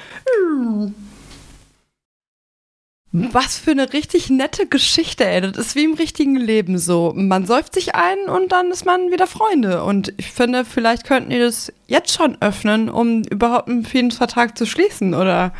[3.12, 5.42] Was für eine richtig nette Geschichte, ey.
[5.42, 7.12] Das ist wie im richtigen Leben so.
[7.14, 9.84] Man säuft sich ein und dann ist man wieder Freunde.
[9.84, 14.64] Und ich finde, vielleicht könnten die das jetzt schon öffnen, um überhaupt einen Friedensvertrag zu
[14.64, 15.12] schließen.
[15.12, 15.52] Oder,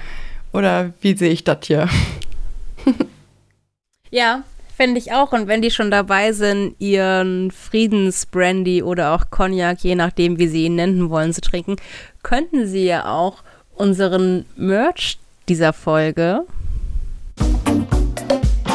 [0.55, 1.87] oder wie sehe ich das hier?
[4.11, 4.43] ja,
[4.75, 5.33] fände ich auch.
[5.33, 10.65] Und wenn die schon dabei sind, ihren Friedensbrandy oder auch Cognac, je nachdem, wie sie
[10.65, 11.77] ihn nennen wollen, zu trinken,
[12.23, 13.43] könnten sie ja auch
[13.81, 15.19] unseren Merch
[15.49, 16.43] dieser Folge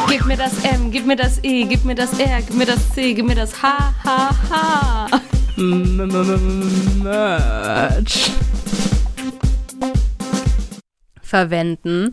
[0.08, 2.92] Gib mir das M, gib mir das E, gib mir das R, gib mir das
[2.92, 5.20] C, gib mir das H, H, H.
[7.02, 8.30] Merch
[11.22, 12.12] verwenden.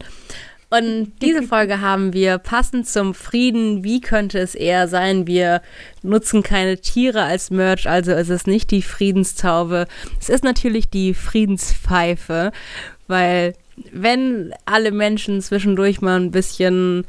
[0.76, 3.84] Und diese Folge haben wir passend zum Frieden.
[3.84, 5.28] Wie könnte es eher sein?
[5.28, 5.62] Wir
[6.02, 9.86] nutzen keine Tiere als Merch, also ist es nicht die Friedenstaube.
[10.20, 12.52] Es ist natürlich die Friedenspfeife,
[13.08, 13.54] weil
[13.92, 17.06] wenn alle Menschen zwischendurch mal ein bisschen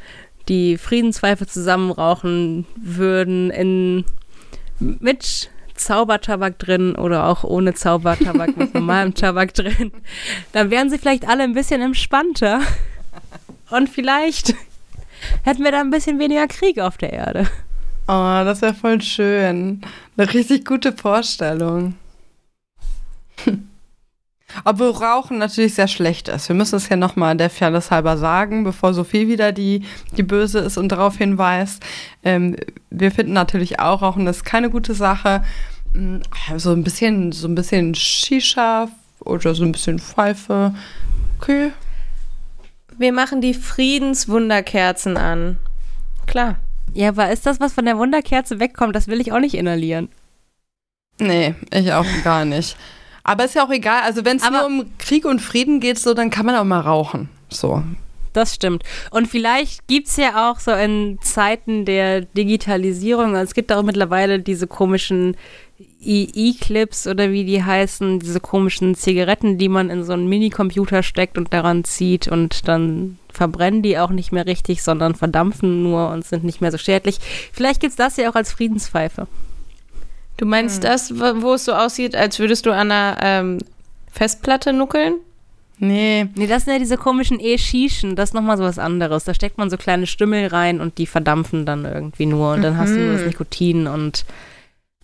[0.48, 4.04] die Friedenspfeife zusammenrauchen würden in
[4.78, 9.92] mit Zaubertabak drin oder auch ohne Zaubertabak mit normalem Tabak drin,
[10.52, 12.60] dann wären sie vielleicht alle ein bisschen entspannter.
[13.74, 14.54] Und vielleicht
[15.42, 17.48] hätten wir da ein bisschen weniger Krieg auf der Erde.
[18.06, 19.80] Oh, das wäre voll schön.
[20.16, 21.96] Eine richtig gute Vorstellung.
[24.64, 26.48] Obwohl Rauchen natürlich sehr schlecht ist.
[26.48, 29.82] Wir müssen es ja nochmal der Fairness halber sagen, bevor Sophie wieder die,
[30.16, 31.82] die Böse ist und darauf hinweist.
[32.22, 32.56] Ähm,
[32.90, 35.42] wir finden natürlich auch, Rauchen ist keine gute Sache.
[35.94, 36.18] Mm,
[36.58, 40.72] so ein bisschen, so ein bisschen Shisha oder so ein bisschen Pfeife.
[41.40, 41.72] Okay,
[42.98, 45.58] wir machen die Friedenswunderkerzen an.
[46.26, 46.56] Klar.
[46.92, 50.08] Ja, aber ist das, was von der Wunderkerze wegkommt, das will ich auch nicht inhalieren.
[51.18, 52.76] Nee, ich auch gar nicht.
[53.22, 54.02] Aber ist ja auch egal.
[54.02, 56.80] Also wenn es nur um Krieg und Frieden geht, so, dann kann man auch mal
[56.80, 57.28] rauchen.
[57.48, 57.82] So.
[58.34, 58.82] Das stimmt.
[59.10, 63.84] Und vielleicht gibt es ja auch so in Zeiten der Digitalisierung, also es gibt auch
[63.84, 65.36] mittlerweile diese komischen
[66.04, 71.38] E-Clips oder wie die heißen, diese komischen Zigaretten, die man in so einen Minicomputer steckt
[71.38, 76.24] und daran zieht und dann verbrennen die auch nicht mehr richtig, sondern verdampfen nur und
[76.24, 77.18] sind nicht mehr so schädlich.
[77.52, 79.26] Vielleicht gibt es das ja auch als Friedenspfeife.
[80.36, 80.82] Du meinst hm.
[80.82, 83.58] das, wo es so aussieht, als würdest du an einer ähm,
[84.10, 85.14] Festplatte nuckeln?
[85.78, 86.26] Nee.
[86.34, 89.24] Nee, das sind ja diese komischen E-Shischen, das ist nochmal so was anderes.
[89.24, 92.74] Da steckt man so kleine Stümmel rein und die verdampfen dann irgendwie nur und dann
[92.74, 92.78] mhm.
[92.78, 93.28] hast du nur das mhm.
[93.28, 94.24] Nikotin und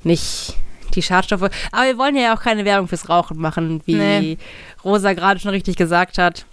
[0.05, 0.55] nicht
[0.91, 1.51] die Schadstoffe.
[1.73, 4.39] Aber wir wollen ja auch keine Werbung fürs Rauchen machen, wie nee.
[4.85, 6.45] Rosa gerade schon richtig gesagt hat.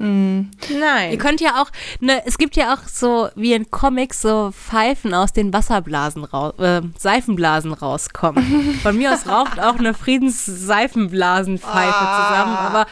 [0.00, 0.50] Mhm.
[0.80, 1.12] Nein.
[1.12, 5.12] Ihr könnt ja auch, ne, es gibt ja auch so wie in Comics so Pfeifen
[5.12, 8.78] aus den Wasserblasen raus, äh, Seifenblasen rauskommen.
[8.82, 12.28] Von mir aus raucht auch eine Friedensseifenblasenpfeife ah.
[12.28, 12.86] zusammen, aber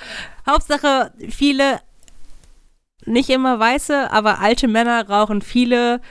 [0.47, 1.81] Hauptsache viele,
[3.07, 6.03] nicht immer weiße, aber alte Männer rauchen viele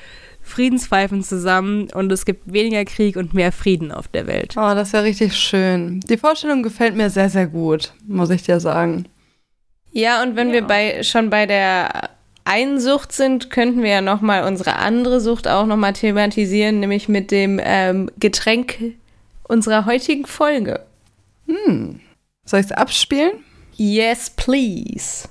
[0.48, 4.56] Friedenspfeifen zusammen und es gibt weniger Krieg und mehr Frieden auf der Welt.
[4.58, 6.00] Oh, das ist ja richtig schön.
[6.02, 9.06] Die Vorstellung gefällt mir sehr, sehr gut, muss ich dir sagen.
[9.92, 10.56] Ja, und wenn ja.
[10.56, 12.10] wir bei, schon bei der
[12.46, 17.60] Einsucht sind, könnten wir ja nochmal unsere andere Sucht auch nochmal thematisieren, nämlich mit dem
[17.62, 18.78] ähm, Getränk
[19.44, 20.86] unserer heutigen Folge.
[21.48, 22.00] Hm.
[22.46, 23.44] Soll ich es abspielen?
[23.76, 25.28] Yes, please.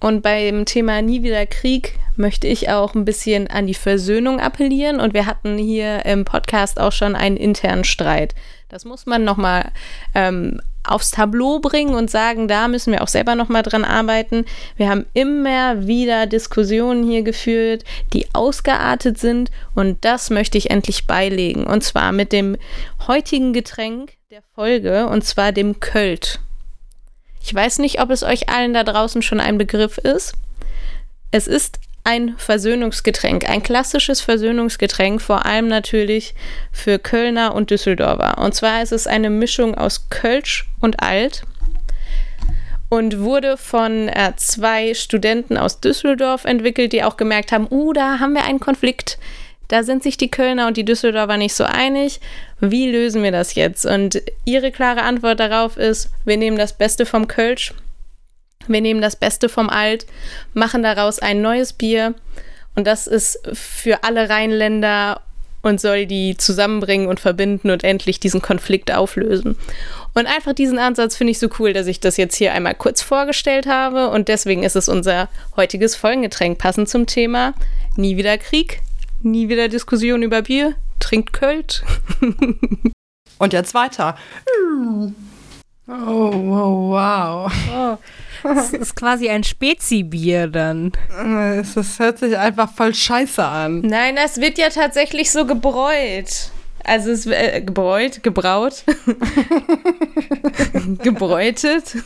[0.00, 5.00] Und beim Thema Nie wieder Krieg möchte ich auch ein bisschen an die Versöhnung appellieren.
[5.00, 8.34] Und wir hatten hier im Podcast auch schon einen internen Streit.
[8.68, 9.72] Das muss man nochmal
[10.14, 14.44] ähm, aufs Tableau bringen und sagen, da müssen wir auch selber nochmal dran arbeiten.
[14.76, 19.50] Wir haben immer wieder Diskussionen hier geführt, die ausgeartet sind.
[19.74, 21.64] Und das möchte ich endlich beilegen.
[21.64, 22.56] Und zwar mit dem
[23.06, 26.38] heutigen Getränk der Folge, und zwar dem Költ.
[27.42, 30.34] Ich weiß nicht, ob es euch allen da draußen schon ein Begriff ist.
[31.32, 36.34] Es ist ein Versöhnungsgetränk, ein klassisches Versöhnungsgetränk, vor allem natürlich
[36.72, 38.38] für Kölner und Düsseldorfer.
[38.38, 41.42] Und zwar ist es eine Mischung aus Kölsch und Alt
[42.88, 48.18] und wurde von äh, zwei Studenten aus Düsseldorf entwickelt, die auch gemerkt haben, uh, da
[48.18, 49.18] haben wir einen Konflikt.
[49.68, 52.20] Da sind sich die Kölner und die Düsseldorfer nicht so einig.
[52.58, 53.86] Wie lösen wir das jetzt?
[53.86, 57.72] Und ihre klare Antwort darauf ist, wir nehmen das Beste vom Kölsch,
[58.66, 60.06] wir nehmen das Beste vom Alt,
[60.54, 62.14] machen daraus ein neues Bier.
[62.76, 65.22] Und das ist für alle Rheinländer
[65.62, 69.56] und soll die zusammenbringen und verbinden und endlich diesen Konflikt auflösen.
[70.14, 73.02] Und einfach diesen Ansatz finde ich so cool, dass ich das jetzt hier einmal kurz
[73.02, 77.54] vorgestellt habe und deswegen ist es unser heutiges Folgengetränk passend zum Thema
[77.96, 78.80] Nie wieder Krieg,
[79.22, 81.82] nie wieder Diskussion über Bier, trinkt Kölsch.
[83.38, 84.16] Und jetzt weiter.
[85.90, 87.52] Oh, oh wow.
[87.74, 87.98] Oh,
[88.44, 90.92] das ist quasi ein Spezi-Bier dann.
[91.58, 93.80] Es hört sich einfach voll scheiße an.
[93.80, 96.52] Nein, das wird ja tatsächlich so gebräut.
[96.84, 98.84] Also es äh, gebräut, gebraut,
[101.02, 101.96] gebräutet.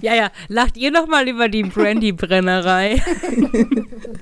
[0.00, 3.02] Ja, ja, lacht ihr noch mal über die Brandy-Brennerei.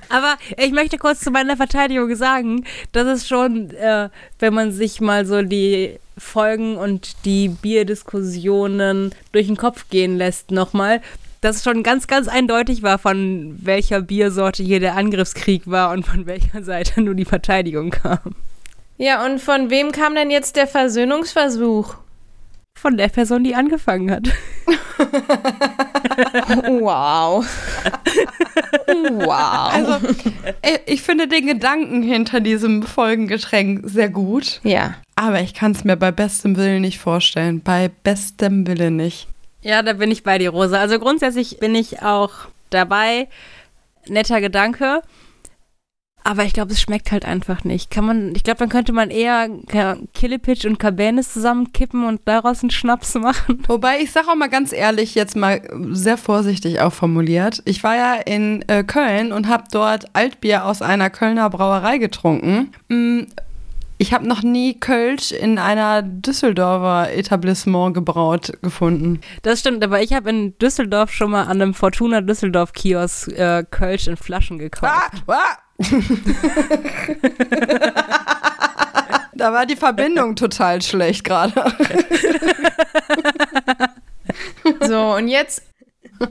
[0.09, 4.09] Aber ich möchte kurz zu meiner Verteidigung sagen, dass es schon, äh,
[4.39, 10.51] wenn man sich mal so die Folgen und die Bierdiskussionen durch den Kopf gehen lässt
[10.51, 11.01] nochmal,
[11.45, 16.05] dass es schon ganz, ganz eindeutig war, von welcher Biersorte hier der Angriffskrieg war und
[16.05, 18.19] von welcher Seite nur die Verteidigung kam.
[18.97, 21.95] Ja, und von wem kam denn jetzt der Versöhnungsversuch?
[22.77, 24.27] Von der Person, die angefangen hat.
[26.67, 27.45] Wow.
[28.87, 29.73] wow.
[29.73, 29.97] Also,
[30.61, 34.59] ich- ich finde den Gedanken hinter diesem Folgengetränk sehr gut.
[34.63, 34.95] ja.
[35.17, 37.61] Aber ich kann es mir bei bestem Willen nicht vorstellen.
[37.61, 39.27] Bei bestem Willen nicht.
[39.65, 40.79] Ja, da bin ich bei dir, Rosa.
[40.79, 42.31] Also grundsätzlich bin ich auch
[42.69, 43.27] dabei.
[44.07, 45.01] Netter Gedanke.
[46.23, 47.89] Aber ich glaube, es schmeckt halt einfach nicht.
[47.89, 49.49] Kann man, ich glaube, dann könnte man eher
[50.13, 53.63] Killepitch und Cabernet zusammenkippen und daraus einen Schnaps machen.
[53.67, 55.61] Wobei, ich sage auch mal ganz ehrlich, jetzt mal
[55.93, 57.63] sehr vorsichtig auch formuliert.
[57.65, 62.71] Ich war ja in äh, Köln und habe dort Altbier aus einer Kölner Brauerei getrunken.
[62.87, 63.21] Mm,
[63.97, 69.21] Ich habe noch nie Kölsch in einer Düsseldorfer Etablissement gebraut gefunden.
[69.41, 73.63] Das stimmt, aber ich habe in Düsseldorf schon mal an einem Fortuna Düsseldorf Kiosk äh,
[73.69, 74.93] Kölsch in Flaschen gekauft.
[74.93, 75.57] Ah, ah.
[79.35, 81.53] da war die Verbindung total schlecht gerade.
[84.87, 85.63] So, und jetzt,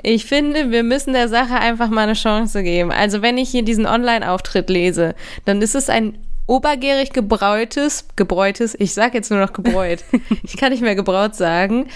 [0.02, 2.90] ich finde, wir müssen der Sache einfach mal eine Chance geben.
[2.90, 8.92] Also, wenn ich hier diesen Online-Auftritt lese, dann ist es ein obergärig gebräutes, gebräutes, ich
[8.92, 10.04] sag jetzt nur noch gebräut,
[10.42, 11.88] ich kann nicht mehr gebraut sagen,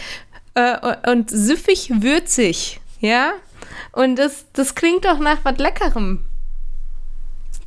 [0.55, 3.33] äh, und süffig würzig, ja?
[3.93, 6.25] Und das, das klingt doch nach was Leckerem.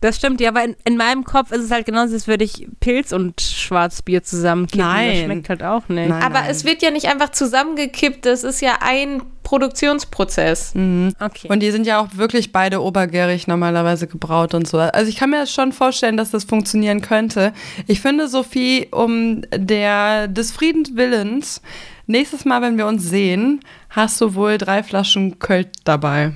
[0.01, 2.67] Das stimmt, ja, aber in, in meinem Kopf ist es halt genauso, als würde ich
[2.79, 4.79] Pilz und Schwarzbier zusammenkippen.
[4.79, 5.25] Das Nein.
[5.25, 6.09] schmeckt halt auch nicht.
[6.09, 6.23] Nein.
[6.23, 10.73] Aber es wird ja nicht einfach zusammengekippt, das ist ja ein Produktionsprozess.
[11.19, 11.47] Okay.
[11.49, 14.79] Und die sind ja auch wirklich beide obergärig normalerweise gebraut und so.
[14.79, 17.53] Also ich kann mir das schon vorstellen, dass das funktionieren könnte.
[17.85, 21.61] Ich finde, Sophie, um der des Friedens Willens,
[22.07, 26.31] nächstes Mal, wenn wir uns sehen, hast du wohl drei Flaschen Kölsch dabei.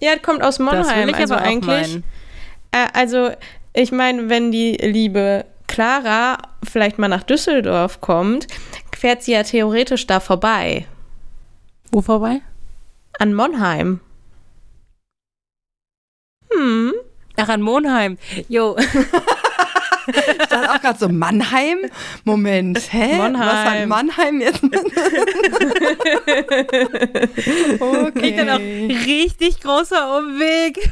[0.00, 1.66] Ja, das kommt aus das Monheim, will ich also aber eigentlich.
[1.66, 2.04] meinen.
[2.72, 3.30] Äh, also,
[3.72, 6.38] ich meine, wenn die liebe Clara
[6.68, 8.46] vielleicht mal nach Düsseldorf kommt,
[8.96, 10.86] fährt sie ja theoretisch da vorbei.
[11.92, 12.40] Wo vorbei?
[13.18, 14.00] An Monheim.
[16.52, 16.92] Hm.
[17.36, 18.18] Ach, an Monheim.
[18.48, 18.76] Jo.
[20.08, 21.78] Ich dachte auch gerade so, Mannheim?
[22.24, 23.18] Moment, hä?
[23.18, 23.46] Mannheim.
[23.46, 24.62] Was hat Mannheim jetzt?
[27.80, 28.20] okay.
[28.20, 28.60] Liegt dann auch
[29.06, 30.90] richtig großer Umweg.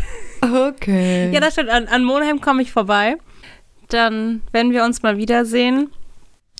[0.53, 1.30] Okay.
[1.32, 1.70] Ja, das stimmt.
[1.70, 3.16] An, an Monheim komme ich vorbei.
[3.88, 5.90] Dann, wenn wir uns mal wiedersehen.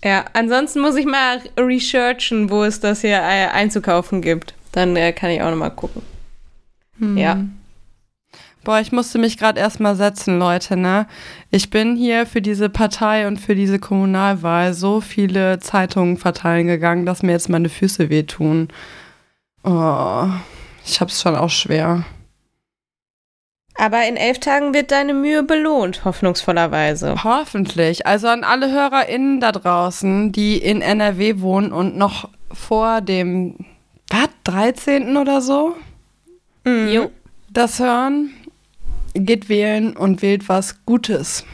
[0.05, 4.55] Ja, ansonsten muss ich mal researchen, wo es das hier äh, einzukaufen gibt.
[4.73, 6.03] Dann äh, kann ich auch noch mal gucken.
[6.99, 7.45] Ja.
[8.65, 11.07] Boah, ich musste mich gerade erstmal setzen, Leute, ne?
[11.51, 17.07] Ich bin hier für diese Partei und für diese Kommunalwahl so viele Zeitungen verteilen gegangen,
[17.07, 18.69] dass mir jetzt meine Füße wehtun.
[19.63, 20.27] Oh,
[20.85, 22.05] ich hab's schon auch schwer.
[23.79, 27.23] Aber in elf Tagen wird deine Mühe belohnt, hoffnungsvollerweise.
[27.25, 28.07] Hoffentlich.
[28.07, 33.57] Also an alle HörerInnen da draußen, die in NRW wohnen und noch vor dem,
[34.11, 35.17] was, 13.
[35.17, 35.77] oder so
[36.65, 36.89] Mhm.
[36.89, 37.11] Jo.
[37.51, 38.31] das hören,
[39.15, 41.45] geht wählen und wählt was Gutes.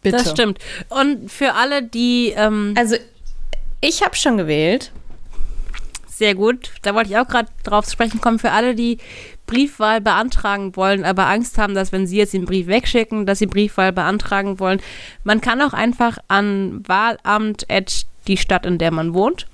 [0.00, 0.16] Bitte.
[0.18, 0.58] Das stimmt.
[0.88, 2.96] Und für alle, die, ähm, Also,
[3.80, 4.92] ich habe schon gewählt.
[6.06, 8.98] sehr gut, da wollte ich auch gerade drauf zu sprechen kommen, für alle, die
[9.48, 13.46] Briefwahl beantragen wollen, aber Angst haben, dass wenn sie jetzt den Brief wegschicken, dass sie
[13.46, 14.80] Briefwahl beantragen wollen.
[15.24, 17.66] Man kann auch einfach an wahlamt
[18.28, 19.48] die Stadt, in der man wohnt,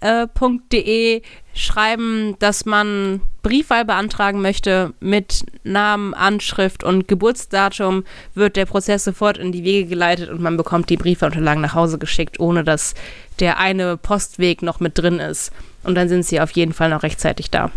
[0.00, 0.26] äh,
[0.72, 1.22] .de
[1.54, 8.04] schreiben, dass man Briefwahl beantragen möchte mit Namen, Anschrift und Geburtsdatum,
[8.34, 11.98] wird der Prozess sofort in die Wege geleitet und man bekommt die Briefwahlunterlagen nach Hause
[11.98, 12.94] geschickt, ohne dass
[13.40, 15.52] der eine Postweg noch mit drin ist.
[15.82, 17.72] Und dann sind sie auf jeden Fall noch rechtzeitig da.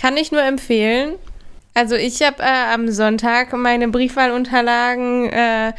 [0.00, 1.16] Kann ich nur empfehlen.
[1.74, 5.72] Also ich habe äh, am Sonntag meine Briefwahlunterlagen äh,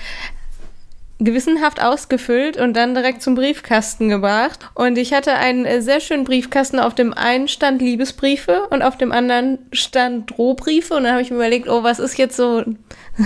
[1.18, 4.60] gewissenhaft ausgefüllt und dann direkt zum Briefkasten gebracht.
[4.76, 6.80] Und ich hatte einen äh, sehr schönen Briefkasten.
[6.80, 10.94] Auf dem einen stand Liebesbriefe und auf dem anderen stand Drohbriefe.
[10.94, 12.64] Und dann habe ich mir überlegt, oh, was ist jetzt so,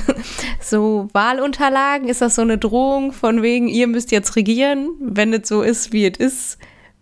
[0.61, 2.07] so Wahlunterlagen?
[2.07, 5.91] Ist das so eine Drohung von wegen, ihr müsst jetzt regieren, wenn es so ist,
[5.91, 6.57] wie es ist?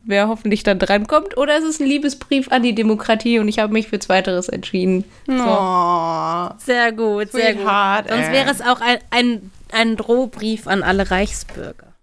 [0.05, 3.71] Wer hoffentlich dann drankommt, oder ist es ein Liebesbrief an die Demokratie und ich habe
[3.71, 5.05] mich für Zweiteres entschieden.
[5.27, 5.33] So.
[5.33, 6.49] Oh.
[6.57, 7.61] Sehr gut, sehr gut.
[7.61, 11.93] Sweetheart, Sonst wäre es auch ein, ein, ein Drohbrief an alle Reichsbürger.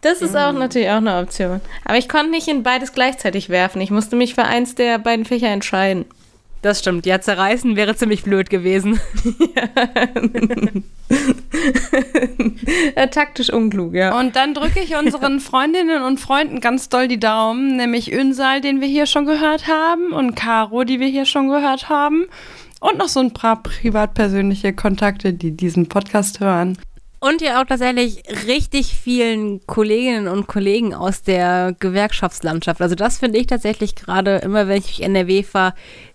[0.00, 1.62] Das ist auch natürlich auch eine Option.
[1.84, 3.80] Aber ich konnte nicht in beides gleichzeitig werfen.
[3.80, 6.04] Ich musste mich für eins der beiden Fächer entscheiden.
[6.64, 7.04] Das stimmt.
[7.04, 8.98] Ja, zerreißen wäre ziemlich blöd gewesen.
[12.94, 14.18] Äh, taktisch unklug, ja.
[14.18, 18.80] Und dann drücke ich unseren Freundinnen und Freunden ganz doll die Daumen, nämlich Ünsal, den
[18.80, 22.26] wir hier schon gehört haben, und Caro, die wir hier schon gehört haben.
[22.80, 26.78] Und noch so ein paar privat-persönliche Kontakte, die diesen Podcast hören.
[27.24, 32.82] Und ja auch tatsächlich richtig vielen Kolleginnen und Kollegen aus der Gewerkschaftslandschaft.
[32.82, 35.72] Also das finde ich tatsächlich gerade immer, wenn ich durch NRW fahre,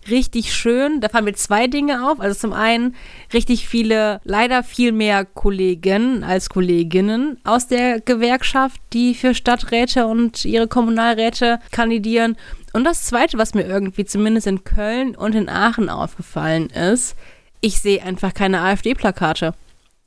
[0.08, 1.00] richtig schön.
[1.00, 2.20] Da fallen mir zwei Dinge auf.
[2.20, 2.94] Also zum einen
[3.32, 10.44] richtig viele, leider viel mehr Kollegen als Kolleginnen aus der Gewerkschaft, die für Stadträte und
[10.44, 12.36] ihre Kommunalräte kandidieren.
[12.72, 17.16] Und das Zweite, was mir irgendwie zumindest in Köln und in Aachen aufgefallen ist,
[17.60, 19.54] ich sehe einfach keine AfD-Plakate.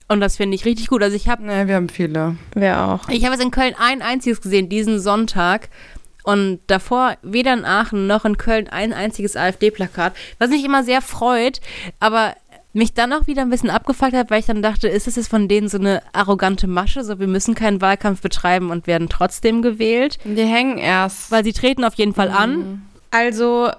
[0.08, 1.02] Und das finde ich richtig gut.
[1.02, 2.36] Also ich habe Ne, wir haben viele.
[2.54, 3.08] Wer auch.
[3.10, 5.70] ich habe jetzt in Köln ein einziges gesehen, diesen Sonntag.
[6.24, 11.02] Und davor weder in Aachen noch in Köln ein einziges AfD-Plakat, was mich immer sehr
[11.02, 11.60] freut,
[12.00, 12.34] aber
[12.72, 15.28] mich dann auch wieder ein bisschen abgefuckt hat, weil ich dann dachte, ist es jetzt
[15.28, 19.62] von denen so eine arrogante Masche, so wir müssen keinen Wahlkampf betreiben und werden trotzdem
[19.62, 21.30] gewählt, Die hängen erst.
[21.30, 22.84] weil sie treten auf jeden Fall an.
[23.12, 23.70] Also,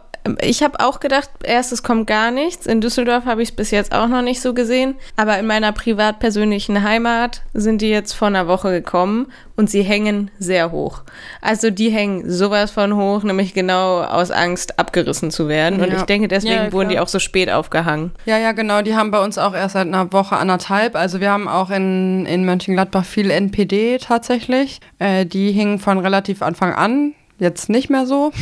[0.40, 2.64] ich habe auch gedacht, erst es kommt gar nichts.
[2.64, 4.94] In Düsseldorf habe ich es bis jetzt auch noch nicht so gesehen.
[5.16, 9.26] Aber in meiner privat persönlichen Heimat sind die jetzt vor einer Woche gekommen
[9.56, 11.02] und sie hängen sehr hoch.
[11.42, 15.82] Also die hängen sowas von hoch, nämlich genau aus Angst abgerissen zu werden.
[15.82, 15.98] Und Ja.
[15.98, 18.12] ich denke, deswegen Ja, wurden die auch so spät aufgehangen.
[18.24, 18.80] Ja, ja, genau.
[18.80, 20.96] Die haben bei uns auch erst seit einer Woche, anderthalb.
[20.96, 24.80] Also wir haben auch in, in Mönchengladbach viel NPD tatsächlich.
[24.98, 27.12] Äh, die hingen von relativ Anfang an.
[27.38, 28.32] Jetzt nicht mehr so.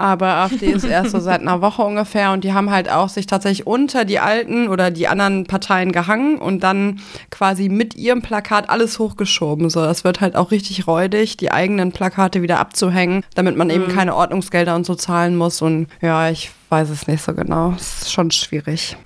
[0.00, 3.26] Aber AfD ist erst so seit einer Woche ungefähr und die haben halt auch sich
[3.26, 8.70] tatsächlich unter die alten oder die anderen Parteien gehangen und dann quasi mit ihrem Plakat
[8.70, 9.68] alles hochgeschoben.
[9.68, 13.88] So, das wird halt auch richtig räudig, die eigenen Plakate wieder abzuhängen, damit man eben
[13.88, 15.60] keine Ordnungsgelder und so zahlen muss.
[15.60, 17.74] Und ja, ich weiß es nicht so genau.
[17.76, 18.96] Es ist schon schwierig.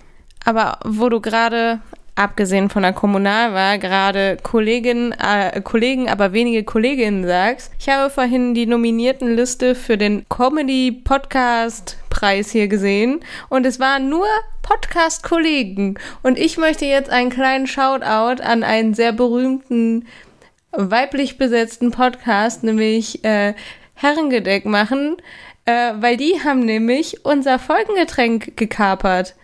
[0.45, 1.81] Aber wo du gerade,
[2.17, 8.55] abgesehen von der Kommunalwahl, gerade Kolleginnen, äh, Kollegen, aber wenige Kolleginnen sagst, ich habe vorhin
[8.55, 14.27] die Nominiertenliste für den Comedy-Podcast-Preis hier gesehen und es waren nur
[14.63, 15.99] Podcast-Kollegen.
[16.23, 20.07] Und ich möchte jetzt einen kleinen Shoutout an einen sehr berühmten
[20.73, 23.55] weiblich besetzten Podcast, nämlich äh,
[23.95, 25.17] Herrengedeck machen,
[25.67, 29.35] äh, weil die haben nämlich unser Folgengetränk gekapert.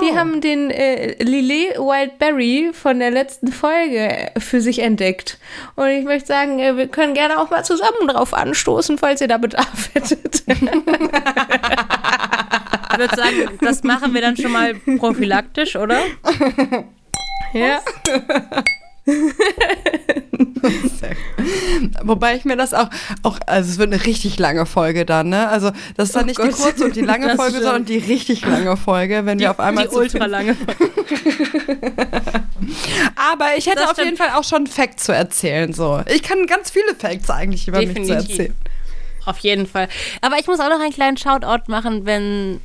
[0.00, 0.16] Die Oh.
[0.16, 3.98] haben den äh, Lillet Wildberry von der letzten Folge
[4.34, 5.38] äh, für sich entdeckt.
[5.76, 9.28] Und ich möchte sagen, äh, wir können gerne auch mal zusammen drauf anstoßen, falls ihr
[9.28, 10.42] da Bedarf hättet.
[10.46, 10.60] Ich
[12.98, 15.98] würde sagen, das machen wir dann schon mal prophylaktisch, oder?
[17.52, 17.80] ja.
[22.02, 22.88] Wobei ich mir das auch,
[23.22, 25.48] auch, also es wird eine richtig lange Folge dann, ne?
[25.48, 26.48] Also das ist dann Oh nicht Gott.
[26.48, 27.64] die kurze und die lange Das Folge, stimmt.
[27.64, 30.56] sondern die richtig lange Folge, wenn wir auf einmal die ultra lange.
[33.16, 34.30] Aber ich hätte Das auf jeden stimmt.
[34.30, 36.02] Fall auch schon Facts zu erzählen, so.
[36.12, 38.30] Ich kann ganz viele Facts eigentlich über mich zu Definitiv.
[38.30, 38.54] erzählen.
[39.26, 39.88] Auf jeden Fall.
[40.20, 42.60] Aber ich muss auch noch einen kleinen Shoutout machen, wenn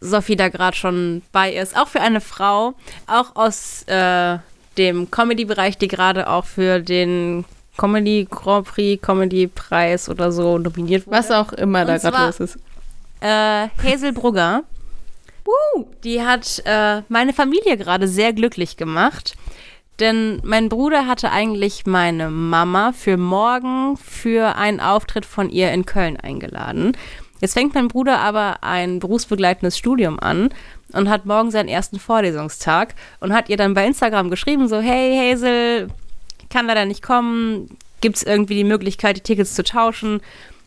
[0.00, 1.76] Sophie da gerade schon bei ist.
[1.76, 2.74] Auch für eine Frau,
[3.06, 4.38] auch aus äh,
[4.78, 7.44] dem Comedy-Bereich, die gerade auch für den
[7.76, 11.16] Comedy Grand Prix, Comedy Preis oder so nominiert wurde.
[11.16, 12.58] Was auch immer da gerade los ist.
[13.20, 14.64] Äh, Hazel Brugger.
[16.04, 19.36] Die hat äh, meine Familie gerade sehr glücklich gemacht.
[20.00, 25.86] Denn mein Bruder hatte eigentlich meine Mama für morgen für einen Auftritt von ihr in
[25.86, 26.96] Köln eingeladen.
[27.40, 30.50] Jetzt fängt mein Bruder aber ein berufsbegleitendes Studium an
[30.94, 35.32] und hat morgen seinen ersten Vorlesungstag und hat ihr dann bei Instagram geschrieben, so, hey
[35.32, 35.88] Hazel,
[36.50, 40.20] kann leider nicht kommen, gibt es irgendwie die Möglichkeit, die Tickets zu tauschen?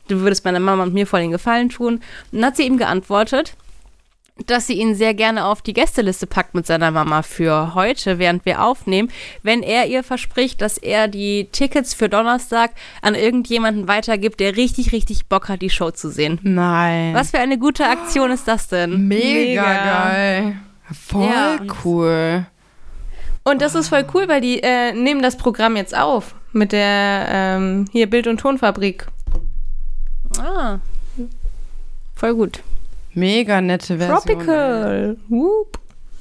[0.08, 1.96] Du würdest meiner Mama und mir voll den Gefallen tun.
[1.96, 3.56] Und dann hat sie ihm geantwortet,
[4.46, 8.46] dass sie ihn sehr gerne auf die Gästeliste packt mit seiner Mama für heute, während
[8.46, 9.10] wir aufnehmen,
[9.44, 14.92] wenn er ihr verspricht, dass er die Tickets für Donnerstag an irgendjemanden weitergibt, der richtig,
[14.92, 16.40] richtig Bock hat, die Show zu sehen.
[16.44, 17.14] Nein.
[17.14, 19.08] Was für eine gute Aktion ist das denn?
[19.08, 20.10] Mega, Mega.
[20.10, 20.56] geil.
[20.92, 21.58] Voll Ja.
[21.84, 22.46] cool.
[23.44, 27.28] Und das ist voll cool, weil die äh, nehmen das Programm jetzt auf mit der
[27.30, 29.08] ähm, hier Bild- und Tonfabrik.
[30.40, 30.80] Ah.
[32.16, 32.62] Voll gut.
[33.18, 34.38] Mega nette Version.
[34.38, 35.18] Tropical.
[35.28, 35.80] Whoop.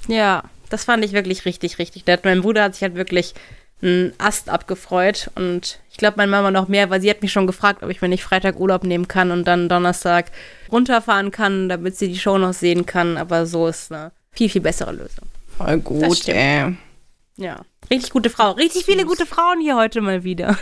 [0.08, 2.24] Ja, das fand ich wirklich richtig, richtig nett.
[2.24, 3.34] Mein Bruder hat sich halt wirklich
[3.82, 7.46] einen Ast abgefreut und ich glaube, meine Mama noch mehr, weil sie hat mich schon
[7.46, 10.32] gefragt, ob ich mir nicht Freitag Urlaub nehmen kann und dann Donnerstag
[10.72, 13.18] runterfahren kann, damit sie die Show noch sehen kann.
[13.18, 15.28] Aber so ist eine viel, viel bessere Lösung.
[15.58, 16.76] Voll gut, ey.
[17.36, 17.60] Ja,
[17.90, 18.52] richtig gute Frau.
[18.52, 20.56] Richtig viele gute Frauen hier heute mal wieder.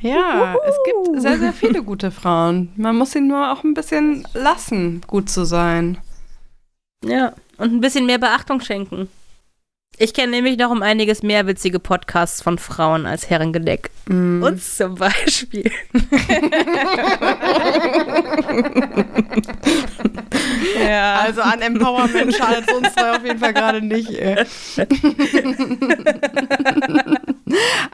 [0.00, 2.72] Ja, es gibt sehr, sehr viele gute Frauen.
[2.76, 5.98] Man muss sie nur auch ein bisschen lassen, gut zu sein.
[7.04, 9.08] Ja, und ein bisschen mehr Beachtung schenken.
[10.00, 13.90] Ich kenne nämlich noch um einiges mehr witzige Podcasts von Frauen als Herrengedeck.
[14.06, 14.42] Mm.
[14.42, 15.70] Uns zum Beispiel.
[20.80, 21.20] Ja.
[21.20, 24.10] Also an Empowerment schadet uns zwei auf jeden Fall gerade nicht.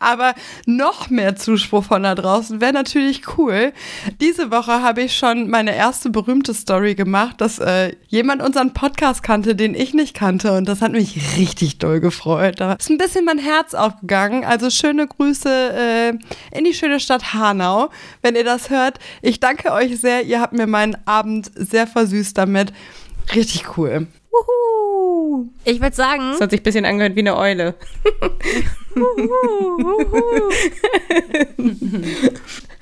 [0.04, 0.34] Aber
[0.66, 3.72] noch mehr Zuspruch von da draußen wäre natürlich cool.
[4.20, 9.22] Diese Woche habe ich schon meine erste berühmte Story gemacht, dass äh, jemand unseren Podcast
[9.22, 10.52] kannte, den ich nicht kannte.
[10.52, 12.60] Und das hat mich richtig doll gefreut.
[12.60, 14.44] Da ist ein bisschen mein Herz aufgegangen.
[14.44, 16.10] Also schöne Grüße äh,
[16.56, 17.90] in die schöne Stadt Hanau.
[18.20, 20.24] Wenn ihr das hört, ich danke euch sehr.
[20.24, 22.72] Ihr habt mir meinen Abend sehr versüßt damit.
[23.34, 24.06] Richtig cool.
[24.34, 25.48] Wuhu.
[25.64, 27.74] Ich würde sagen, Das hat sich ein bisschen angehört wie eine Eule.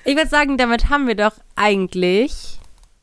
[0.05, 2.59] ich würde sagen, damit haben wir doch eigentlich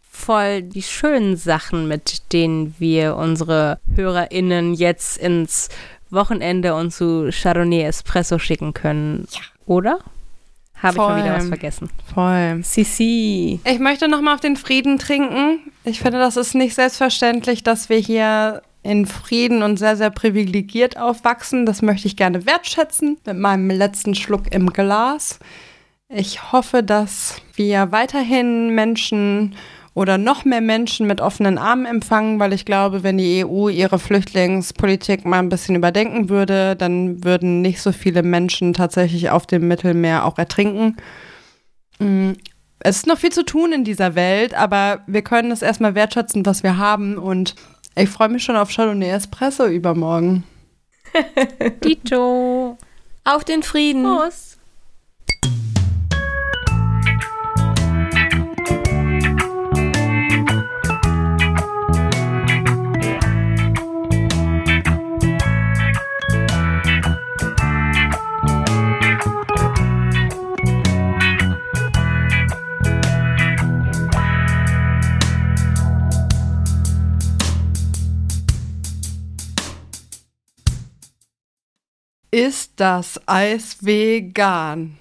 [0.09, 5.69] voll die schönen Sachen, mit denen wir unsere HörerInnen jetzt ins
[6.09, 9.27] Wochenende und zu Chardonnay Espresso schicken können.
[9.31, 9.41] Ja.
[9.65, 9.99] Oder?
[10.81, 11.89] Habe ich mal wieder was vergessen.
[12.13, 12.61] Voll.
[12.63, 13.59] Sisi.
[13.65, 15.59] Ich möchte noch mal auf den Frieden trinken.
[15.83, 20.97] Ich finde, das ist nicht selbstverständlich, dass wir hier in Frieden und sehr, sehr privilegiert
[20.97, 21.65] aufwachsen.
[21.65, 25.39] Das möchte ich gerne wertschätzen mit meinem letzten Schluck im Glas.
[26.07, 29.55] Ich hoffe, dass wir weiterhin Menschen
[29.99, 33.99] oder noch mehr Menschen mit offenen Armen empfangen, weil ich glaube, wenn die EU ihre
[33.99, 39.67] Flüchtlingspolitik mal ein bisschen überdenken würde, dann würden nicht so viele Menschen tatsächlich auf dem
[39.67, 40.95] Mittelmeer auch ertrinken.
[41.99, 42.31] Mm,
[42.79, 46.45] Es ist noch viel zu tun in dieser Welt, aber wir können es erstmal wertschätzen,
[46.45, 47.17] was wir haben.
[47.17, 47.55] Und
[47.97, 50.45] ich freue mich schon auf Chardonnay Espresso übermorgen.
[51.83, 52.77] Dito.
[53.25, 54.03] Auf den Frieden.
[54.03, 54.48] Prost.
[82.31, 84.99] Ist das Eis vegan?